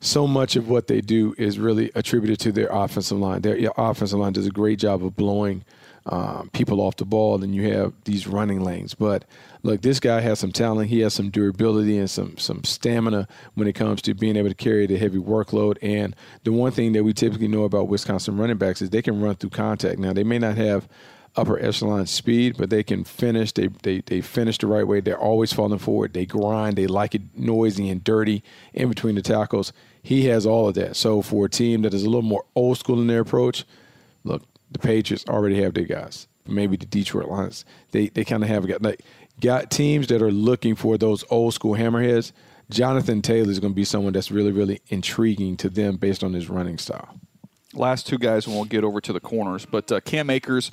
[0.00, 3.42] so much of what they do is really attributed to their offensive line.
[3.42, 5.64] Their offensive line does a great job of blowing
[6.08, 8.94] um, people off the ball, and you have these running lanes.
[8.94, 9.24] But
[9.62, 10.90] look, this guy has some talent.
[10.90, 14.54] He has some durability and some some stamina when it comes to being able to
[14.54, 15.76] carry the heavy workload.
[15.82, 19.20] And the one thing that we typically know about Wisconsin running backs is they can
[19.20, 19.98] run through contact.
[19.98, 20.88] Now they may not have
[21.36, 23.52] upper echelon speed, but they can finish.
[23.52, 25.00] They, they they finish the right way.
[25.00, 26.14] They're always falling forward.
[26.14, 26.76] They grind.
[26.76, 28.42] They like it noisy and dirty
[28.72, 29.72] in between the tackles.
[30.02, 30.96] He has all of that.
[30.96, 33.64] So for a team that is a little more old school in their approach,
[34.24, 36.28] look, the Patriots already have their guys.
[36.46, 39.02] Maybe the Detroit Lions, they they kind of have got like
[39.40, 42.32] got teams that are looking for those old school hammerheads.
[42.70, 46.32] Jonathan Taylor is going to be someone that's really really intriguing to them based on
[46.32, 47.20] his running style.
[47.74, 49.66] Last two guys, and we'll get over to the corners.
[49.66, 50.70] But uh, Cam Akers,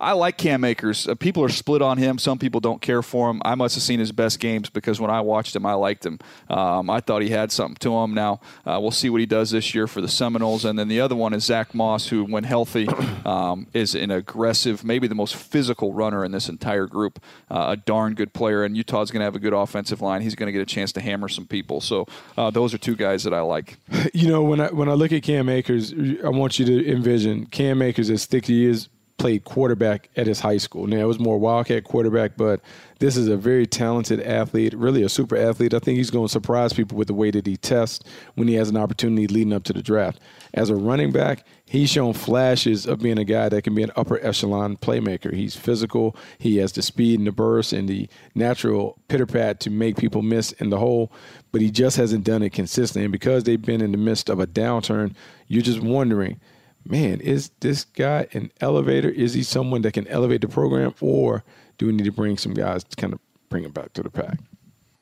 [0.00, 1.08] I like Cam Akers.
[1.08, 2.18] Uh, people are split on him.
[2.18, 3.42] Some people don't care for him.
[3.44, 6.18] I must have seen his best games because when I watched him, I liked him.
[6.48, 8.14] Um, I thought he had something to him.
[8.14, 10.64] Now uh, we'll see what he does this year for the Seminoles.
[10.64, 12.88] And then the other one is Zach Moss, who, when healthy,
[13.24, 17.20] um, is an aggressive, maybe the most physical runner in this entire group.
[17.50, 20.22] Uh, a darn good player, and Utah's going to have a good offensive line.
[20.22, 21.80] He's going to get a chance to hammer some people.
[21.80, 22.06] So
[22.36, 23.76] uh, those are two guys that I like.
[24.14, 27.46] You know, when I when I look at Cam Akers, I want you to envision
[27.46, 30.86] Cam Akers as thick he is played quarterback at his high school.
[30.86, 32.60] Now, it was more Wildcat quarterback, but
[33.00, 35.74] this is a very talented athlete, really a super athlete.
[35.74, 38.04] I think he's going to surprise people with the way that he tests
[38.36, 40.20] when he has an opportunity leading up to the draft.
[40.54, 43.90] As a running back, he's shown flashes of being a guy that can be an
[43.96, 45.32] upper echelon playmaker.
[45.32, 49.70] He's physical, he has the speed and the burst and the natural pitter pat to
[49.70, 51.12] make people miss in the hole,
[51.50, 53.04] but he just hasn't done it consistently.
[53.04, 55.14] And because they've been in the midst of a downturn,
[55.48, 56.40] you're just wondering–
[56.88, 59.08] man, is this guy an elevator?
[59.08, 61.44] Is he someone that can elevate the program, or
[61.76, 64.10] do we need to bring some guys to kind of bring him back to the
[64.10, 64.38] pack?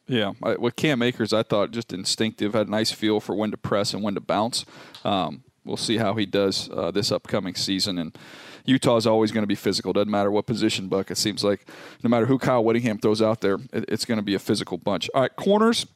[0.09, 3.57] Yeah, with Cam Akers, I thought just instinctive, had a nice feel for when to
[3.57, 4.64] press and when to bounce.
[5.05, 7.99] Um, we'll see how he does uh, this upcoming season.
[7.99, 8.16] And
[8.64, 9.92] Utah is always going to be physical.
[9.92, 11.11] Doesn't matter what position, Buck.
[11.11, 11.68] It seems like
[12.05, 14.79] no matter who Kyle Whittingham throws out there, it, it's going to be a physical
[14.79, 15.11] bunch.
[15.12, 15.87] All right, corners.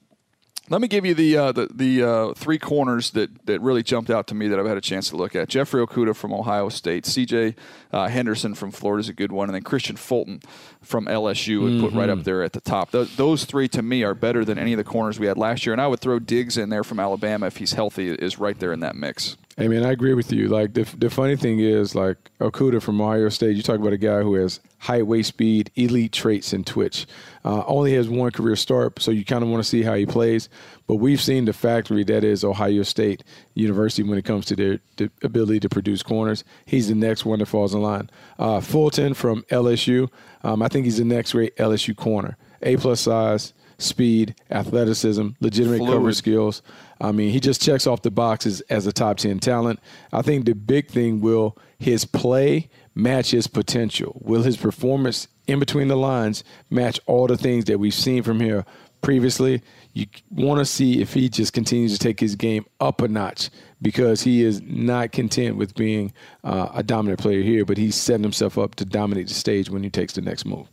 [0.70, 4.09] Let me give you the uh, the, the uh, three corners that, that really jumped
[4.09, 5.48] out to me that I've had a chance to look at.
[5.48, 7.56] Jeffrey Okudah from Ohio State, C.J.
[7.92, 10.40] Uh, Henderson from Florida is a good one, and then Kristian Fulton
[10.80, 12.92] from LSU would put right up there at the top.
[12.92, 15.66] Those, those three to me are better than any of the corners we had last
[15.66, 18.56] year, and I would throw Diggs in there from Alabama if he's healthy is right
[18.56, 19.37] there in that mix.
[19.56, 20.48] Hey man, I agree with you.
[20.48, 23.98] Like the the funny thing is, like Okudah from Ohio State, you talk about a
[23.98, 27.06] guy who has height, weight, speed, elite traits, and twitch.
[27.44, 30.06] Uh, only has one career start, so you kind of want to see how he
[30.06, 30.48] plays.
[30.86, 34.78] But we've seen the factory that is Ohio State University when it comes to their,
[34.96, 36.44] their ability to produce corners.
[36.64, 38.08] He's the next one that falls in line.
[38.38, 40.10] Uh, Fulton from LSU,
[40.42, 42.36] um, I think he's the next great LSU corner.
[42.62, 45.92] A plus size, speed, athleticism, legitimate Fluid.
[45.92, 46.62] coverage skills.
[47.00, 49.80] I mean, he just checks off the boxes as a top 10 talent.
[50.12, 54.20] I think the big thing will his play match his potential?
[54.22, 58.40] Will his performance in between the lines match all the things that we've seen from
[58.40, 58.64] here
[59.00, 59.62] previously?
[59.92, 63.50] You want to see if he just continues to take his game up a notch
[63.82, 66.12] because he is not content with being
[66.44, 69.82] uh, a dominant player here, but he's setting himself up to dominate the stage when
[69.82, 70.68] he takes the next move.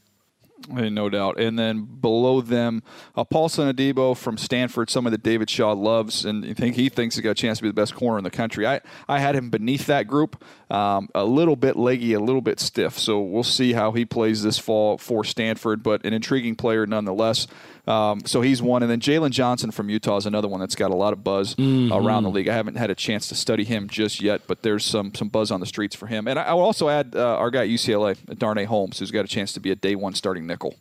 [0.74, 1.40] Hey, no doubt.
[1.40, 2.84] And then below them,
[3.16, 7.16] uh, Paulson Adebo from Stanford, somebody that David Shaw loves, and you think he thinks
[7.16, 8.66] he got a chance to be the best corner in the country.
[8.68, 12.60] I, I had him beneath that group, um, a little bit leggy, a little bit
[12.60, 12.98] stiff.
[12.98, 17.48] So we'll see how he plays this fall for Stanford, but an intriguing player nonetheless.
[17.88, 18.84] Um, so he's one.
[18.84, 21.56] And then Jaylon Johnson from Utah is another one that's got a lot of buzz
[21.58, 22.50] around the league.
[22.50, 25.52] I haven't had a chance to study him just yet, but there's some some buzz
[25.52, 26.28] on the streets for him.
[26.28, 29.24] And I, I will also add uh, our guy at UCLA, Darnay Holmes, who's got
[29.24, 30.76] a chance to be a day one starting nickel.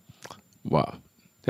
[0.64, 0.98] Wow.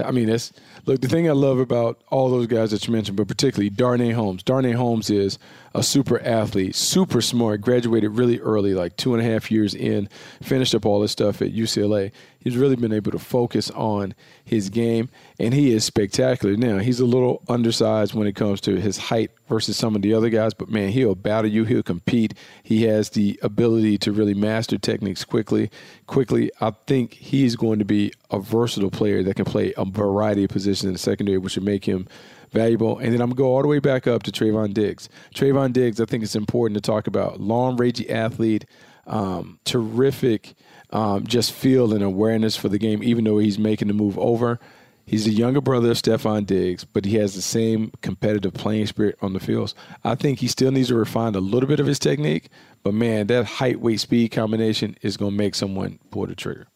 [0.04, 0.52] I mean, that's
[0.84, 1.00] look.
[1.00, 4.42] The thing I love about all those guys that you mentioned, but particularly Darnay Holmes.
[4.42, 5.38] Darnay Holmes is
[5.74, 7.62] a super athlete, super smart.
[7.62, 10.08] Graduated really early, like two and a half years in.
[10.42, 12.12] Finished up all this stuff at UCLA.
[12.46, 15.08] He's really been able to focus on his game,
[15.40, 16.56] and he is spectacular.
[16.56, 20.14] Now he's a little undersized when it comes to his height versus some of the
[20.14, 21.64] other guys, but man, he'll battle you.
[21.64, 22.34] He'll compete.
[22.62, 25.72] He has the ability to really master techniques quickly.
[26.06, 30.44] Quickly, I think he's going to be a versatile player that can play a variety
[30.44, 32.06] of positions in the secondary, which would make him
[32.52, 32.98] valuable.
[32.98, 35.08] And then I'm going to go all the way back up to Trevon Diggs.
[35.34, 37.40] Trevon Diggs, I think it's important to talk about.
[37.40, 38.66] Long, rangy athlete,
[39.08, 40.54] um, terrific
[40.90, 44.60] um, just feel and awareness for the game, even though he's making the move over.
[45.04, 49.16] He's the younger brother of Stefon Diggs, but he has the same competitive playing spirit
[49.22, 49.72] on the fields.
[50.02, 52.48] I think he still needs to refine a little bit of his technique,
[52.82, 56.66] but man, that height, weight, speed combination is going to make someone pull the trigger.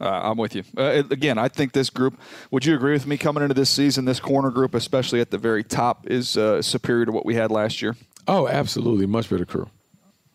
[0.00, 0.64] Uh, I'm with you.
[0.76, 2.18] Uh, again, I think this group,
[2.50, 5.38] would you agree with me coming into this season, this corner group, especially at the
[5.38, 7.96] very top, is uh, superior to what we had last year?
[8.26, 9.06] Oh, absolutely.
[9.06, 9.68] Much better crew.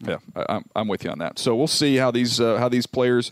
[0.05, 1.39] Yeah, I, I'm, I'm with you on that.
[1.39, 3.31] So we'll see how these uh, how these players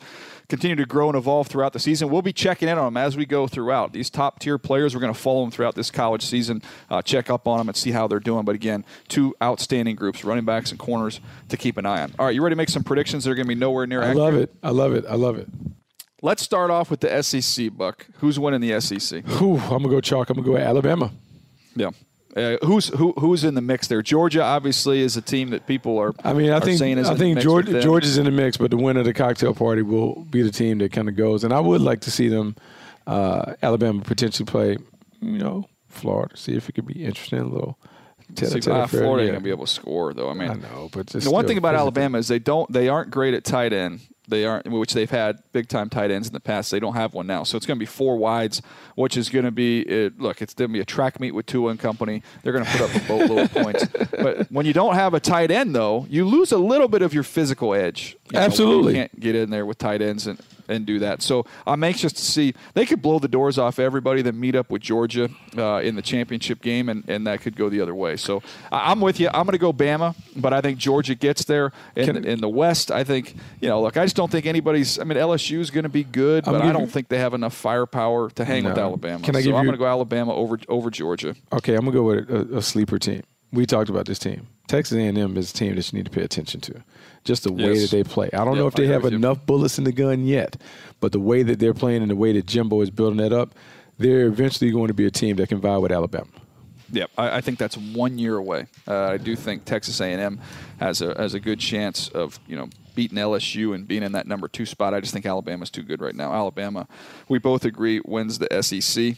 [0.50, 2.10] continue to grow and evolve throughout the season.
[2.10, 3.94] We'll be checking in on them as we go throughout.
[3.94, 7.30] These top tier players, we're going to follow them throughout this college season, uh, check
[7.30, 8.44] up on them and see how they're doing.
[8.44, 12.14] But again, two outstanding groups, running backs and corners, to keep an eye on.
[12.20, 14.02] All right, you ready to make some predictions that are going to be nowhere near
[14.02, 14.18] I accurate?
[14.18, 14.56] love it.
[14.62, 15.06] I love it.
[15.08, 15.48] I love it.
[16.22, 18.06] Let's start off with the SEC, Buck.
[18.20, 19.26] Who's winning the SEC?
[19.26, 20.30] Whew, I'm going to go chalk.
[20.30, 21.12] I'm going to go Alabama.
[21.76, 21.92] Yeah.
[22.36, 24.02] Uh, who's who, who's in the mix there?
[24.02, 26.14] Georgia obviously is a team that people are.
[26.24, 27.82] I mean, I think I think Georgia.
[27.82, 30.78] Georgia's in the mix, but the winner of the cocktail party will be the team
[30.78, 31.44] that kind of goes.
[31.44, 32.56] And I would like to see them,
[33.06, 34.78] uh, Alabama potentially play,
[35.20, 36.38] you know, Florida.
[36.38, 37.40] See if it could be interesting.
[37.40, 37.78] A little.
[38.36, 39.02] Tete-a-tete ah, affair.
[39.02, 40.30] Florida ain't gonna be able to score though.
[40.30, 41.76] I mean, I know, but just the one thing about.
[41.76, 44.02] Alabama is they don't they aren't great at tight end.
[44.28, 46.72] They aren't, which they've had big time tight ends in the past.
[46.72, 48.62] They don't have one now, so it's going to be four wides,
[48.96, 50.42] which is going to be it, look.
[50.42, 52.24] It's going to be a track meet with Tua and company.
[52.42, 53.86] They're going to put up a boatload of points.
[54.12, 57.14] But when you don't have a tight end, though, you lose a little bit of
[57.14, 58.16] your physical edge.
[58.32, 58.94] You know, Absolutely.
[58.94, 60.40] you can't get in there with tight ends and
[60.72, 61.22] and do that.
[61.22, 64.70] So I'm anxious to see they could blow the doors off everybody, then meet up
[64.70, 68.16] with Georgia uh, in the championship game, and, and that could go the other way.
[68.18, 69.28] So I'm with you.
[69.28, 72.50] I'm going to go Bama, but I think Georgia gets there in, Can- in the
[72.50, 72.92] West.
[72.92, 73.82] I think you know.
[73.82, 75.00] Look, I just don't think anybody's.
[75.00, 77.54] I mean, LSU is going to be good, but I don't think they have enough
[77.54, 79.24] firepower to hang with Alabama.
[79.24, 81.36] Can I so give I'm going to go Alabama over over Georgia.
[81.52, 83.24] Okay, I'm gonna go with a, a sleeper team.
[83.52, 84.48] We talked about this team.
[84.68, 86.84] Texas A&M is a team that you need to pay attention to.
[87.24, 88.30] Just the way that they play.
[88.34, 89.20] I don't know if they have with you.
[89.20, 90.58] enough bullets in the gun yet,
[91.00, 93.54] but the way that they're playing and the way that Jimbo is building that up,
[94.00, 96.30] they're eventually going to be a team that can vie with Alabama.
[96.92, 98.66] Yeah, I, I think that's one year away.
[98.88, 100.42] Uh, I do think Texas A&M
[100.80, 104.28] has a has a good chance of you know beating LSU and being in that
[104.28, 104.94] number two spot.
[104.94, 106.34] I just think Alabama's too good right now.
[106.34, 106.88] Alabama,
[107.30, 109.18] we both agree, wins the SEC.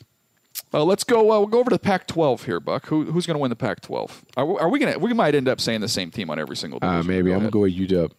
[0.74, 1.20] Uh, let's go.
[1.32, 2.86] Uh, we'll go over to the Pac-12 here, Buck.
[2.88, 4.12] Who, who's going to win the Pac-12?
[4.38, 5.00] Are, we- are we going to?
[5.00, 6.80] We might end up saying the same team on every single.
[6.82, 8.12] Uh, maybe Go I'm gonna go with UW.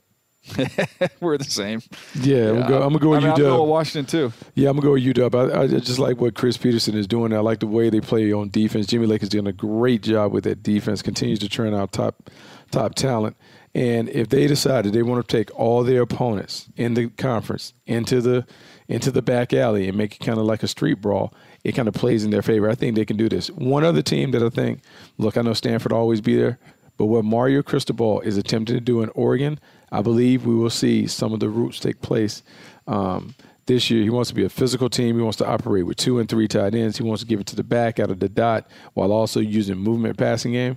[1.20, 1.80] We're the same.
[2.20, 3.42] Yeah, I'm gonna go, I'm gonna go I with mean, I'm UW.
[3.42, 4.32] going with Washington too.
[4.54, 5.02] Yeah, I'm gonna go with
[5.32, 5.54] UW.
[5.56, 7.32] I, I just like what Chris Petersen is doing.
[7.32, 8.86] I like the way they play on defense.
[8.86, 11.00] Jimmy Lake is doing a great job with that defense.
[11.00, 12.28] Continues to turn out top
[12.70, 13.36] top talent.
[13.74, 18.20] And if they decided they want to take all their opponents in the conference into
[18.20, 18.46] the
[18.86, 21.32] into the back alley and make it kind of like a street brawl,
[21.64, 22.68] it kind of plays in their favor.
[22.68, 23.48] I think they can do this.
[23.48, 24.80] One other team that I think,
[25.18, 26.58] look, I know Stanford always be there,
[26.98, 29.58] but what Mario Cristobal is attempting to do in Oregon,
[29.90, 32.42] I believe we will see some of the roots take place
[32.86, 33.34] um,
[33.66, 34.02] this year.
[34.02, 35.16] He wants to be a physical team.
[35.16, 36.98] He wants to operate with two and three tight ends.
[36.98, 39.78] He wants to give it to the back out of the dot while also using
[39.78, 40.76] movement passing game.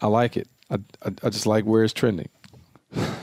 [0.00, 0.48] I like it.
[0.70, 2.28] I, I, I just like where it's trending.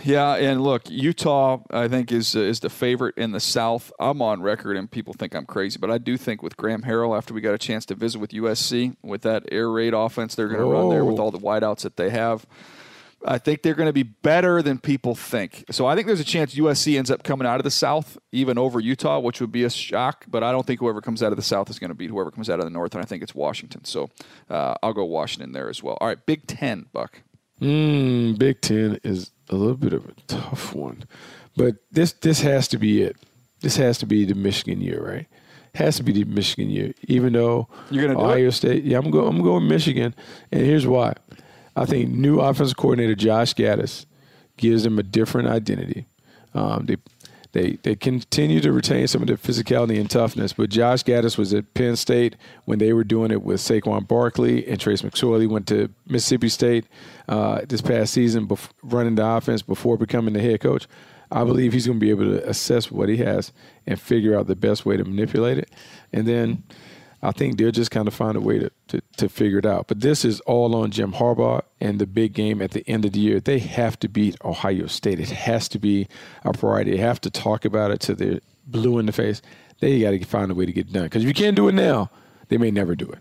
[0.03, 3.91] Yeah, and look, Utah, I think is uh, is the favorite in the South.
[3.99, 7.15] I'm on record, and people think I'm crazy, but I do think with Graham Harrell,
[7.15, 10.47] after we got a chance to visit with USC, with that air raid offense they're
[10.47, 11.23] going to run there with Oh.
[11.23, 12.47] all the wideouts that they have,
[13.23, 15.65] I think they're going to be better than people think.
[15.69, 18.57] So I think there's a chance USC ends up coming out of the South, even
[18.57, 20.25] over Utah, which would be a shock.
[20.29, 22.31] But I don't think whoever comes out of the South is going to beat whoever
[22.31, 23.83] comes out of the North, and I think it's Washington.
[23.85, 24.09] So
[24.49, 25.97] uh, I'll go Washington there as well.
[26.01, 27.21] All right, Big Ten, Buck.
[27.61, 31.03] Mm, Big Ten is a little bit of a tough one,
[31.55, 33.15] but this this has to be it.
[33.61, 35.27] This has to be the Michigan year, right?
[35.75, 38.51] Has to be the Michigan year, even though You're gonna Ohio it?
[38.53, 38.83] State.
[38.83, 39.27] Yeah, I'm going.
[39.27, 40.15] I'm going Michigan,
[40.51, 41.13] and here's why.
[41.75, 44.05] I think new offensive coordinator Josh Gattis
[44.57, 46.07] gives them a different identity.
[46.53, 46.97] Um, they
[47.51, 51.53] they they continue to retain some of the physicality and toughness, but Josh Gattis was
[51.53, 52.35] at Penn State
[52.65, 55.47] when they were doing it with Saquon Barkley and Trace McSorley.
[55.49, 56.85] Went to Mississippi State
[57.27, 60.87] uh, this past season, bef- running the offense before becoming the head coach.
[61.31, 63.51] I believe he's going to be able to assess what he has
[63.85, 65.69] and figure out the best way to manipulate it,
[66.13, 66.63] and then.
[67.21, 69.87] I think they'll just kind of find a way to, to, to figure it out.
[69.87, 73.11] But this is all on Jim Harbaugh and the big game at the end of
[73.11, 73.39] the year.
[73.39, 75.19] They have to beat Ohio State.
[75.19, 76.07] It has to be
[76.43, 76.91] a priority.
[76.91, 79.41] They have to talk about it to the blue in the face.
[79.79, 81.03] They got to find a way to get it done.
[81.03, 82.09] Because if you can't do it now,
[82.47, 83.19] they may never do it.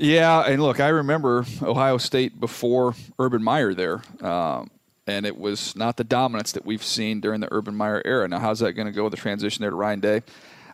[0.00, 4.70] Yeah, and look, I remember Ohio State before Urban Meyer there, um,
[5.08, 8.28] and it was not the dominance that we've seen during the Urban Meyer era.
[8.28, 10.22] Now, how's that going to go with the transition there to Ryan Day?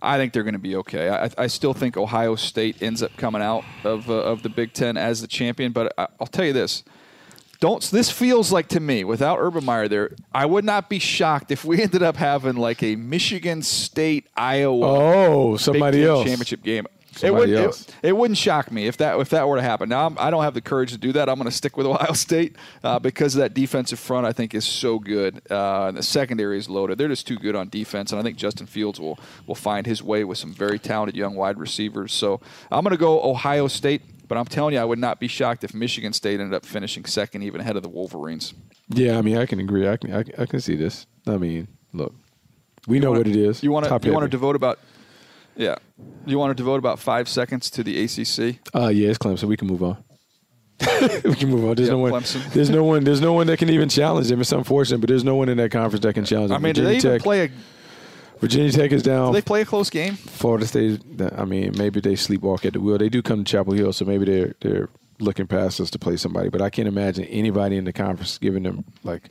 [0.04, 1.08] I think they're going to be okay.
[1.08, 4.72] I, I still think Ohio State ends up coming out of uh, of the Big
[4.72, 6.84] Ten as the champion, but I, I'll tell you this.
[7.60, 11.50] Don't this feels like to me without Urban Meyer there, I would not be shocked
[11.50, 16.24] if we ended up having like a Michigan State Iowa Oh, somebody else.
[16.26, 16.86] championship game.
[17.22, 17.88] It, would, else.
[18.02, 19.88] It, it wouldn't shock me if that if that were to happen.
[19.88, 21.28] Now I'm, I don't have the courage to do that.
[21.28, 24.26] I'm going to stick with Ohio State uh, because of that defensive front.
[24.26, 26.98] I think is so good, uh, and the secondary is loaded.
[26.98, 30.02] They're just too good on defense, and I think Justin Fields will will find his
[30.02, 32.12] way with some very talented young wide receivers.
[32.12, 32.40] So
[32.70, 34.02] I'm going to go Ohio State.
[34.26, 37.04] But I'm telling you, I would not be shocked if Michigan State ended up finishing
[37.04, 38.54] second, even ahead of the Wolverines.
[38.88, 39.86] Yeah, I mean, I can agree.
[39.86, 41.06] I can, I, can- I can see this.
[41.26, 42.14] I mean, look,
[42.88, 43.62] we know wanna- what it is.
[43.62, 44.78] You want to you want to devote about
[45.56, 45.76] yeah,
[46.26, 48.58] you want to devote about five seconds to the ACC.
[48.74, 49.44] Uh, yeah, it's Clemson.
[49.44, 50.02] We can move on.
[51.24, 51.76] we can move on.
[51.76, 52.12] There's Yeah, no one.
[52.12, 52.52] Clemson.
[52.52, 53.04] There's no one.
[53.04, 54.40] There's no one that can even challenge them.
[54.40, 56.56] It's unfortunate, but there's no one in that conference that can challenge them.
[56.56, 57.50] I mean, do Virginia they even Tech, play a
[58.40, 59.32] Virginia Tech is do down.
[59.32, 60.14] they play a close game?
[60.16, 61.00] Florida State.
[61.36, 62.98] I mean, maybe they sleepwalk at the wheel.
[62.98, 64.88] They do come to Chapel Hill, so maybe they're they're
[65.20, 66.48] looking past us to play somebody.
[66.48, 69.30] But I can't imagine anybody in the conference giving them like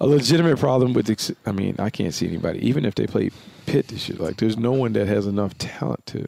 [0.00, 1.10] a legitimate problem with.
[1.10, 2.66] Ex- I mean, I can't see anybody.
[2.66, 3.30] Even if they play
[3.66, 6.26] Pitt this year, like there's no one that has enough talent to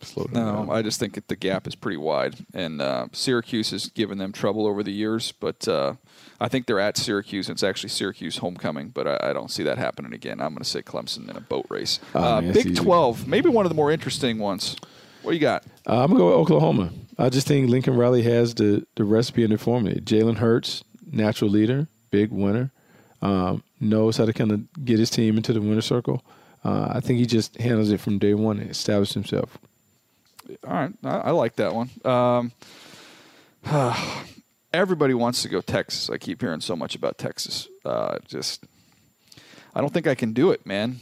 [0.00, 0.70] slow them No, down.
[0.70, 4.32] I just think that the gap is pretty wide, and uh, Syracuse has given them
[4.32, 5.32] trouble over the years.
[5.32, 5.94] But uh,
[6.40, 7.48] I think they're at Syracuse.
[7.48, 10.40] and It's actually Syracuse homecoming, but I, I don't see that happening again.
[10.40, 12.00] I'm going to say Clemson in a boat race.
[12.14, 12.74] Oh, uh, man, Big easy.
[12.82, 14.76] 12, maybe one of the more interesting ones.
[15.22, 15.64] What do you got?
[15.88, 16.90] Uh, I'm gonna go with Oklahoma.
[17.18, 19.98] I just think Lincoln Riley has the the recipe and the formula.
[20.00, 22.70] Jalen Hurts, natural leader, big winner,
[23.22, 26.22] um, knows how to kind of get his team into the winner circle.
[26.64, 29.58] Uh, I think he just handles it from day one and established himself.
[30.64, 31.90] All right, I, I like that one.
[32.04, 32.52] Um,
[34.72, 36.08] everybody wants to go Texas.
[36.08, 37.68] I keep hearing so much about Texas.
[37.84, 38.62] Uh, just,
[39.74, 41.00] I don't think I can do it, man.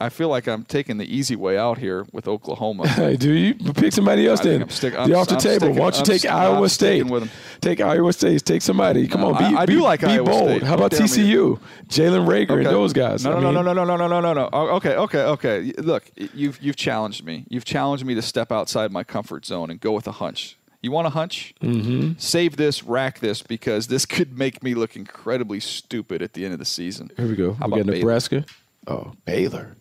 [0.00, 2.86] I feel like I'm taking the easy way out here with Oklahoma.
[2.98, 4.62] Hey, do you pick somebody else I then?
[4.62, 5.56] I'm stick- I'm- off the I'm table.
[5.58, 6.86] sticking- Why don't you take st- Iowa State?
[7.00, 7.30] sticking with 'em.
[7.60, 8.44] Take Iowa State.
[8.44, 9.08] Take somebody.
[9.08, 10.48] Come No, on, be, I- I be, do like be Iowa bold.
[10.50, 10.62] State.
[10.62, 11.02] How about Damn.
[11.02, 11.58] TCU?
[11.88, 13.24] Jalen Reagor and those guys.
[13.24, 14.48] No, no, no, no, no, no, no, no, no, no.
[14.52, 15.72] Oh, Okay, okay, okay.
[15.78, 17.44] Look, you've you've challenged me.
[17.48, 20.56] You've challenged me to step outside my comfort zone and go with a hunch.
[20.80, 21.54] You want a hunch?
[21.60, 22.12] Mm-hmm.
[22.18, 26.52] Save this, rack this, because this could make me look incredibly stupid at the end
[26.52, 27.10] of the season.
[27.16, 27.54] Here we go.
[27.54, 27.98] How we about got Baylor?
[27.98, 28.44] Nebraska.
[28.86, 29.76] Oh, Baylor.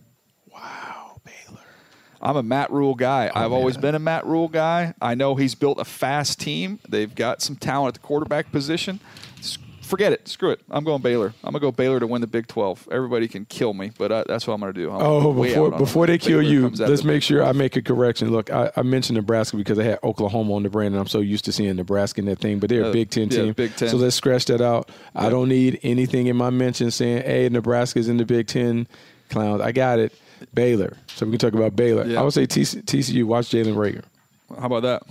[2.22, 3.30] I'm a Matt Rhule guy.
[3.34, 4.93] Oh, I've always been a Matt Rhule guy.
[5.01, 6.80] I know he's built a fast team.
[6.88, 8.99] They've got some talent at the quarterback position.
[9.82, 10.28] Forget it.
[10.28, 10.59] Screw it.
[10.70, 11.34] I'm going Baylor.
[11.45, 12.89] I'm gonna go Baylor to win the Big 12.
[12.91, 14.91] Everybody can kill me, but uh, that's what I'm gonna do.
[14.91, 18.30] I'm Oh, before before they kill Baylor you, let's make sure I make a correction.
[18.30, 21.22] Look, I, I mentioned Nebraska because I had Oklahoma on the brand, and I'm so
[21.22, 22.59] used to seeing Nebraska in that thing.
[22.59, 23.88] But they're Uh, a Big Ten yeah, team, Big Ten.
[23.88, 24.89] so let's scratch that out.
[25.15, 28.88] I don't need anything in my mention saying, "Hey, Nebraska's in the Big Ten."
[29.30, 30.11] Clowns, I got it.
[30.53, 32.05] Baylor, so we can talk about Baylor.
[32.05, 32.19] Yeah.
[32.19, 33.23] I would say TC, TCU.
[33.25, 34.03] Watch Jalen Reagor.
[34.59, 35.03] How about that?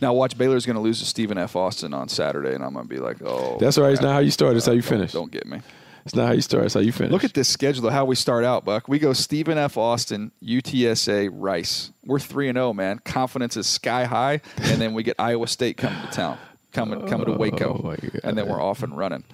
[0.00, 1.56] Now watch Baylor's going to lose to Stephen F.
[1.56, 3.56] Austin on Saturday, and I'm going to be like, oh.
[3.58, 3.92] That's all right.
[3.94, 4.56] It's not how you start.
[4.56, 5.12] It's how you don't- finish.
[5.12, 5.60] Don't get me.
[6.04, 6.64] It's not how you start.
[6.66, 7.10] It's how you finish.
[7.10, 7.90] Look at this schedule.
[7.90, 8.86] How we start out, Buck.
[8.86, 9.76] We go Stephen F.
[9.76, 11.90] Austin, UTSA, Rice.
[12.04, 13.00] We're three and zero, man.
[13.00, 16.38] Confidence is sky high, and then we get Iowa State coming to town,
[16.72, 19.24] coming coming to oh, Waco, Oh, and then we're off and running.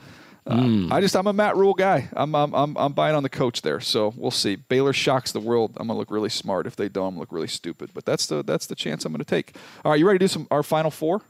[0.44, 2.08] Uh, I just I'm a Matt Rhule guy.
[2.14, 3.78] I'm, I'm I'm I'm buying on the coach there.
[3.80, 4.56] So we'll see.
[4.56, 5.72] Baylor shocks the world.
[5.76, 6.66] I'm gonna look really smart.
[6.66, 7.90] If they don't, I'm gonna look really stupid.
[7.94, 9.54] But that's the that's the chance I'm gonna take.
[9.84, 11.22] All right, you ready to do some our final four?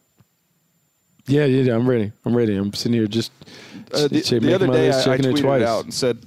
[1.26, 2.10] Yeah, yeah, yeah, I'm ready.
[2.24, 2.56] I'm ready.
[2.56, 3.30] I'm sitting here just
[3.92, 6.18] Uh, the, ch- the other my day, I, I tweeted out and said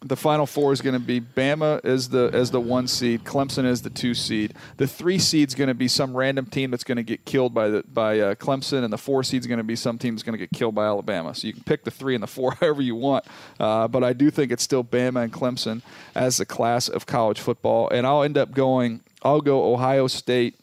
[0.00, 3.64] the final four is going to be Bama as the as the one seed, Clemson
[3.64, 4.54] as the two seed.
[4.76, 7.52] The three seed is going to be some random team that's going to get killed
[7.52, 10.14] by the by uh, Clemson, and the four seed is going to be some team
[10.14, 11.34] that's going to get killed by Alabama.
[11.34, 13.24] So you can pick the three and the four however you want.
[13.58, 15.82] Uh, but I do think it's still Bama and Clemson
[16.14, 19.02] as the class of college football, and I'll end up going.
[19.22, 20.60] I'll go Ohio State,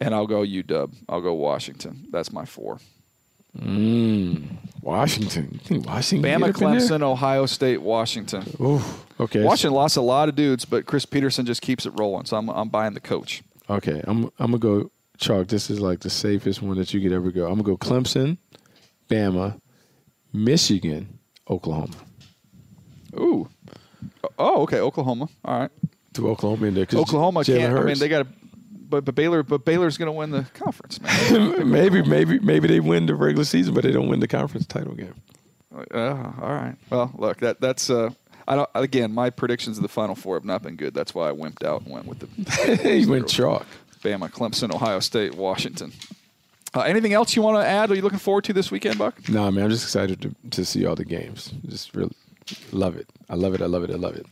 [0.00, 0.94] and I'll go UW.
[1.08, 2.06] I'll go Washington.
[2.10, 2.78] That's my four.
[3.58, 4.48] Mm.
[4.82, 5.48] Washington.
[5.52, 6.30] You think Washington?
[6.30, 6.80] Bama, get up in there?
[6.80, 8.42] Clemson, Ohio State, Washington.
[8.60, 9.06] Oof.
[9.18, 9.42] Okay.
[9.42, 12.26] Washington lost a lot of dudes, but Chris Petersen just keeps it rolling.
[12.26, 13.42] So I'm, I'm buying the coach.
[13.70, 14.02] Okay.
[14.04, 15.46] I'm I'm gonna go chalk.
[15.46, 17.46] This is like the safest one that you could ever go.
[17.46, 18.36] I'm gonna go Clemson,
[19.08, 19.58] Bama,
[20.32, 21.94] Michigan, Oklahoma.
[23.16, 23.48] Ooh.
[24.38, 24.80] Oh, okay.
[24.80, 25.28] Oklahoma.
[25.44, 25.70] All right.
[26.14, 26.86] To Oklahoma in there.
[26.92, 27.76] Oklahoma can't.
[27.76, 28.28] I mean, they got to.
[28.88, 31.70] But, but Baylor, but Baylor's going to win the conference, man.
[31.70, 34.94] maybe maybe maybe they win the regular season, but they don't win the conference title
[34.94, 35.14] game.
[35.92, 36.76] Uh, all right.
[36.90, 37.90] Well, look, that that's.
[37.90, 38.10] Uh,
[38.46, 38.70] I don't.
[38.74, 40.94] Again, my predictions of the Final Four have not been good.
[40.94, 43.66] That's why I wimped out and went with the he went chalk.
[44.02, 45.92] Bama, Clemson, Ohio State, Washington.
[46.74, 47.90] Uh, anything else you want to add?
[47.90, 49.28] Are you looking forward to this weekend, Buck?
[49.28, 51.52] No, nah, man, I'm just excited to to see all the games.
[51.66, 52.14] Just really
[52.72, 53.08] love it.
[53.30, 53.62] I love it.
[53.62, 53.90] I love it.
[53.90, 54.26] I love it.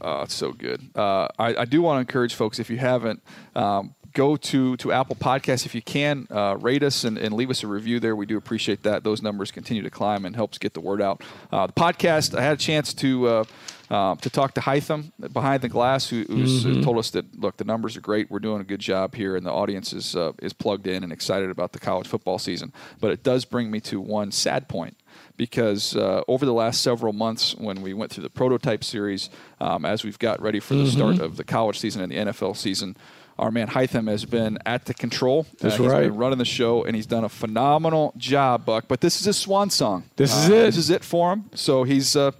[0.00, 0.80] Oh, it's so good.
[0.94, 3.22] Uh, I, I do want to encourage folks if you haven't.
[3.54, 6.26] Um, Go to, to Apple Podcasts if you can.
[6.32, 8.16] Uh, rate us and, and leave us a review there.
[8.16, 9.04] We do appreciate that.
[9.04, 11.22] Those numbers continue to climb and helps get the word out.
[11.52, 13.44] Uh, the podcast, I had a chance to uh,
[13.88, 16.82] uh, to talk to Hytham behind the glass, who, who's Mhm.
[16.82, 18.28] told us that look, the numbers are great.
[18.32, 21.12] We're doing a good job here, and the audience is uh, is plugged in and
[21.12, 22.72] excited about the college football season.
[23.00, 24.96] But it does bring me to one sad point
[25.40, 29.86] because uh, over the last several months, when we went through the prototype series, um,
[29.86, 30.92] as we've got ready for the Mhm.
[30.92, 32.94] start of the college season and the NFL season,
[33.38, 35.46] our man Hytham has been at the control.
[35.60, 36.02] That's he's right.
[36.02, 38.84] been running the show, and he's done a phenomenal job, Buck.
[38.86, 40.04] But this is his swan song.
[40.16, 40.62] This is Uh, it.
[40.66, 41.44] This is it for him.
[41.54, 42.14] So he's.
[42.14, 42.32] Uh,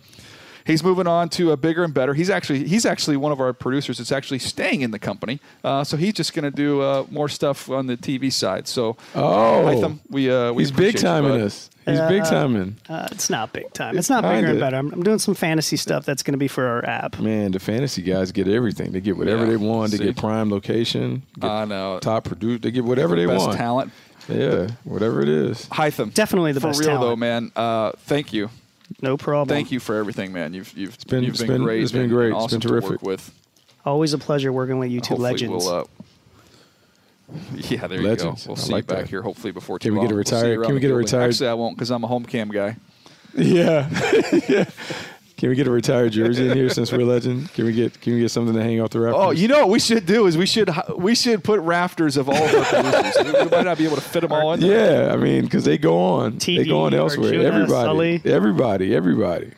[0.71, 2.15] He's moving on to a bigger and better.
[2.15, 5.41] He's actually he's actually one of our producers that's actually staying in the company.
[5.65, 8.69] Uh, so he's just going to do uh, more stuff on the TV side.
[8.69, 9.65] So Oh.
[9.67, 11.71] Hytham, we uh, we He's big appreciate you, timing us.
[11.87, 12.77] He's big Uh, timing.
[12.89, 13.99] Uh, it's not big time.
[13.99, 14.77] It's not bigger and better.
[14.77, 17.19] I'm, I'm doing some fantasy stuff that's going to be for our app.
[17.19, 18.93] Man, the fantasy guys get everything.
[18.93, 19.91] They get whatever Yeah, they want.
[19.93, 21.23] They get prime location.
[21.41, 21.99] Get I know.
[22.01, 22.61] Top produce.
[22.61, 23.59] They get whatever they Best want.
[23.59, 23.93] talent.
[24.29, 25.67] Yeah, whatever it is.
[25.67, 27.03] Hytham, Definitely the for best real talent.
[27.03, 27.51] though, man.
[27.57, 28.51] Uh, thank you.
[29.03, 29.55] No problem.
[29.55, 30.53] Thank you for everything, man.
[30.53, 31.83] You've you've been- you've it's been, been- great.
[31.83, 32.27] it's been great.
[32.29, 33.03] and It's awesome been to work terrific.
[33.03, 33.35] with.
[33.85, 35.65] Always a pleasure working with you two Hopefully legends.
[35.65, 35.85] We'll, uh,
[37.55, 38.43] yeah, there Legends.
[38.45, 38.53] you go.
[38.53, 39.09] We'll I see like you back that.
[39.09, 40.17] here hopefully before Can too we get a long.
[40.17, 41.05] We'll see you retired- around can we get a building.
[41.07, 42.77] retired- Actually, I won't because I'm a home cam guy.
[43.37, 43.89] Yeah.
[44.49, 44.65] yeah.
[45.41, 47.51] Can we get a retired jersey in here since we're legend?
[47.55, 49.23] Can we get Can we get something to hang off the rafters?
[49.25, 52.29] Oh, you know what we should do is we should we should put rafters of
[52.29, 53.25] all of our producers.
[53.25, 54.61] we, we might not be able to fit them all in.
[54.61, 55.07] there.
[55.07, 57.29] Yeah, I mean, because they go on, they go on elsewhere.
[57.29, 58.23] Arjuna, Everybody, Sully.
[58.27, 59.53] everybody, everybody.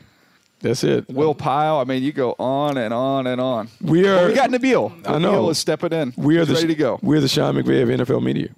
[0.61, 1.09] That's it.
[1.11, 1.79] Will Pyle.
[1.79, 3.69] I mean, you go on and on and on.
[3.81, 4.27] We But are.
[4.29, 4.93] we got Nabil.
[5.09, 5.33] I know.
[5.47, 6.15] Nabil is stepping in.
[6.17, 7.01] We are He's the ready to go.
[7.03, 8.51] We're the Sean McVay of NFL media.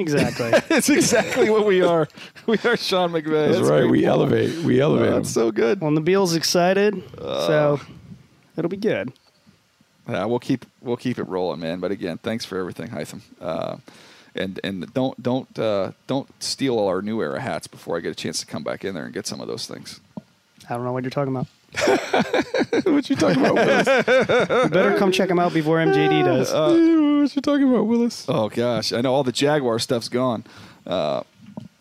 [0.00, 0.52] Exactly.
[0.76, 2.08] It's exactly what we are.
[2.46, 3.52] We are Sean McVay.
[3.52, 3.80] That's, right.
[3.80, 3.90] great.
[3.90, 4.64] We elevate.
[4.64, 5.10] We elevate.
[5.10, 5.80] That's so good.
[5.80, 7.80] Well, Nabil's excited, so
[8.56, 9.12] it'll be good.
[10.08, 11.80] Yeah, we'll keep we'll keep it rolling, man.
[11.80, 13.20] But again, thanks for everything, Hytham.
[13.40, 13.76] Uh,
[14.34, 18.10] and and don't don't uh, don't steal all our new era hats before I get
[18.10, 20.00] a chance to come back in there and get some of those things.
[20.68, 21.46] I don't know what you're talking about.
[22.84, 23.86] what you talking about, Willis?
[23.86, 26.52] You better come check him out before MJD does.
[26.52, 28.26] what you talking about, Willis?
[28.28, 30.44] Oh gosh, I know all the Jaguar stuff's gone.
[30.86, 31.22] Uh,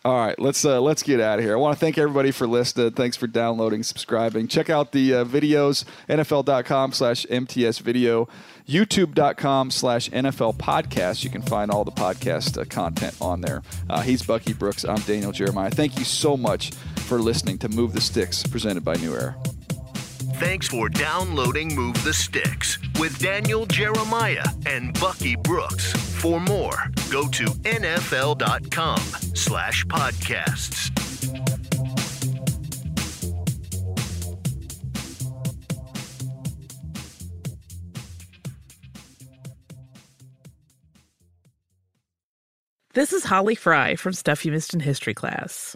[0.06, 1.54] All right, let's uh, let's get out of here.
[1.54, 2.92] I want to thank everybody for listening.
[2.92, 4.48] Thanks for downloading, subscribing.
[4.48, 8.30] Check out the uh, videos, NFL.com slash MTS video,
[8.68, 11.24] YouTube.com slash NFL podcast.
[11.26, 13.62] You can find all the podcast uh, content on there.
[13.90, 14.86] Uh, he's Bucky Brooks.
[14.86, 15.70] I'm Daniel Jeremiah.
[15.70, 16.72] Thank you so much
[17.08, 19.36] for listening to Move the Sticks, presented by New Era.
[20.40, 25.92] Thanks for downloading Move the Sticks with Daniel Jeremiah and Bucky Brooks.
[26.22, 29.00] For more, go to nfl.com
[29.36, 30.90] slash podcasts.
[42.94, 45.76] This is Holly Fry from Stuff You Missed in History class.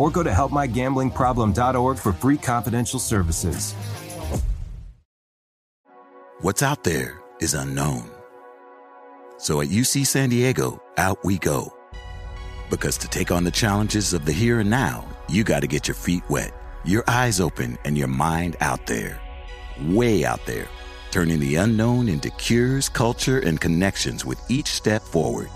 [0.00, 3.74] or go to helpmygamblingproblem.org for free confidential services.
[6.40, 8.10] What's out there is unknown.
[9.36, 11.76] So at UC San Diego, out we go.
[12.70, 15.86] Because to take on the challenges of the here and now, you got to get
[15.86, 19.20] your feet wet, your eyes open, and your mind out there.
[19.82, 20.68] Way out there.
[21.10, 25.50] Turning the unknown into cures, culture, and connections with each step forward.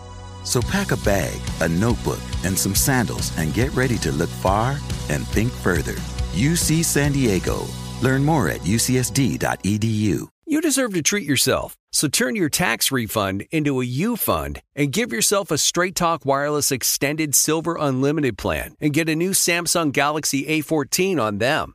[0.45, 4.78] So pack a bag, a notebook, and some sandals and get ready to look far
[5.09, 5.95] and think further.
[6.34, 7.66] UC San Diego.
[8.03, 10.28] Learn more at ucsd.edu.
[10.47, 11.74] You deserve to treat yourself.
[11.90, 16.26] So turn your tax refund into a U fund and give yourself a Straight Talk
[16.26, 21.74] Wireless Extended Silver Unlimited plan and get a new Samsung Galaxy A14 on them.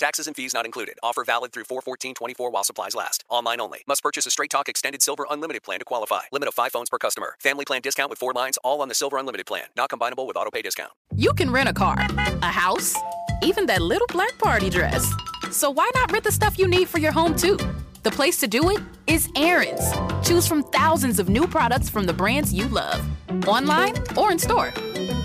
[0.00, 0.94] Taxes and fees not included.
[1.02, 3.22] Offer valid through 41424 while supplies last.
[3.28, 3.80] Online only.
[3.86, 6.22] Must purchase a Straight Talk Extended Silver Unlimited plan to qualify.
[6.32, 7.36] Limit of 5 phones per customer.
[7.38, 9.64] Family plan discount with 4 lines all on the Silver Unlimited plan.
[9.76, 10.92] Not combinable with auto pay discount.
[11.14, 12.96] You can rent a car, a house,
[13.42, 15.12] even that little black party dress.
[15.50, 17.58] So why not rent the stuff you need for your home too?
[18.02, 19.92] The place to do it is Aaron's.
[20.26, 23.06] Choose from thousands of new products from the brands you love,
[23.46, 24.72] online or in store.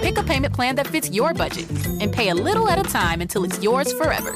[0.02, 1.72] Pick a payment plan that fits your budget
[2.02, 4.36] and pay a little at a time until it's yours forever.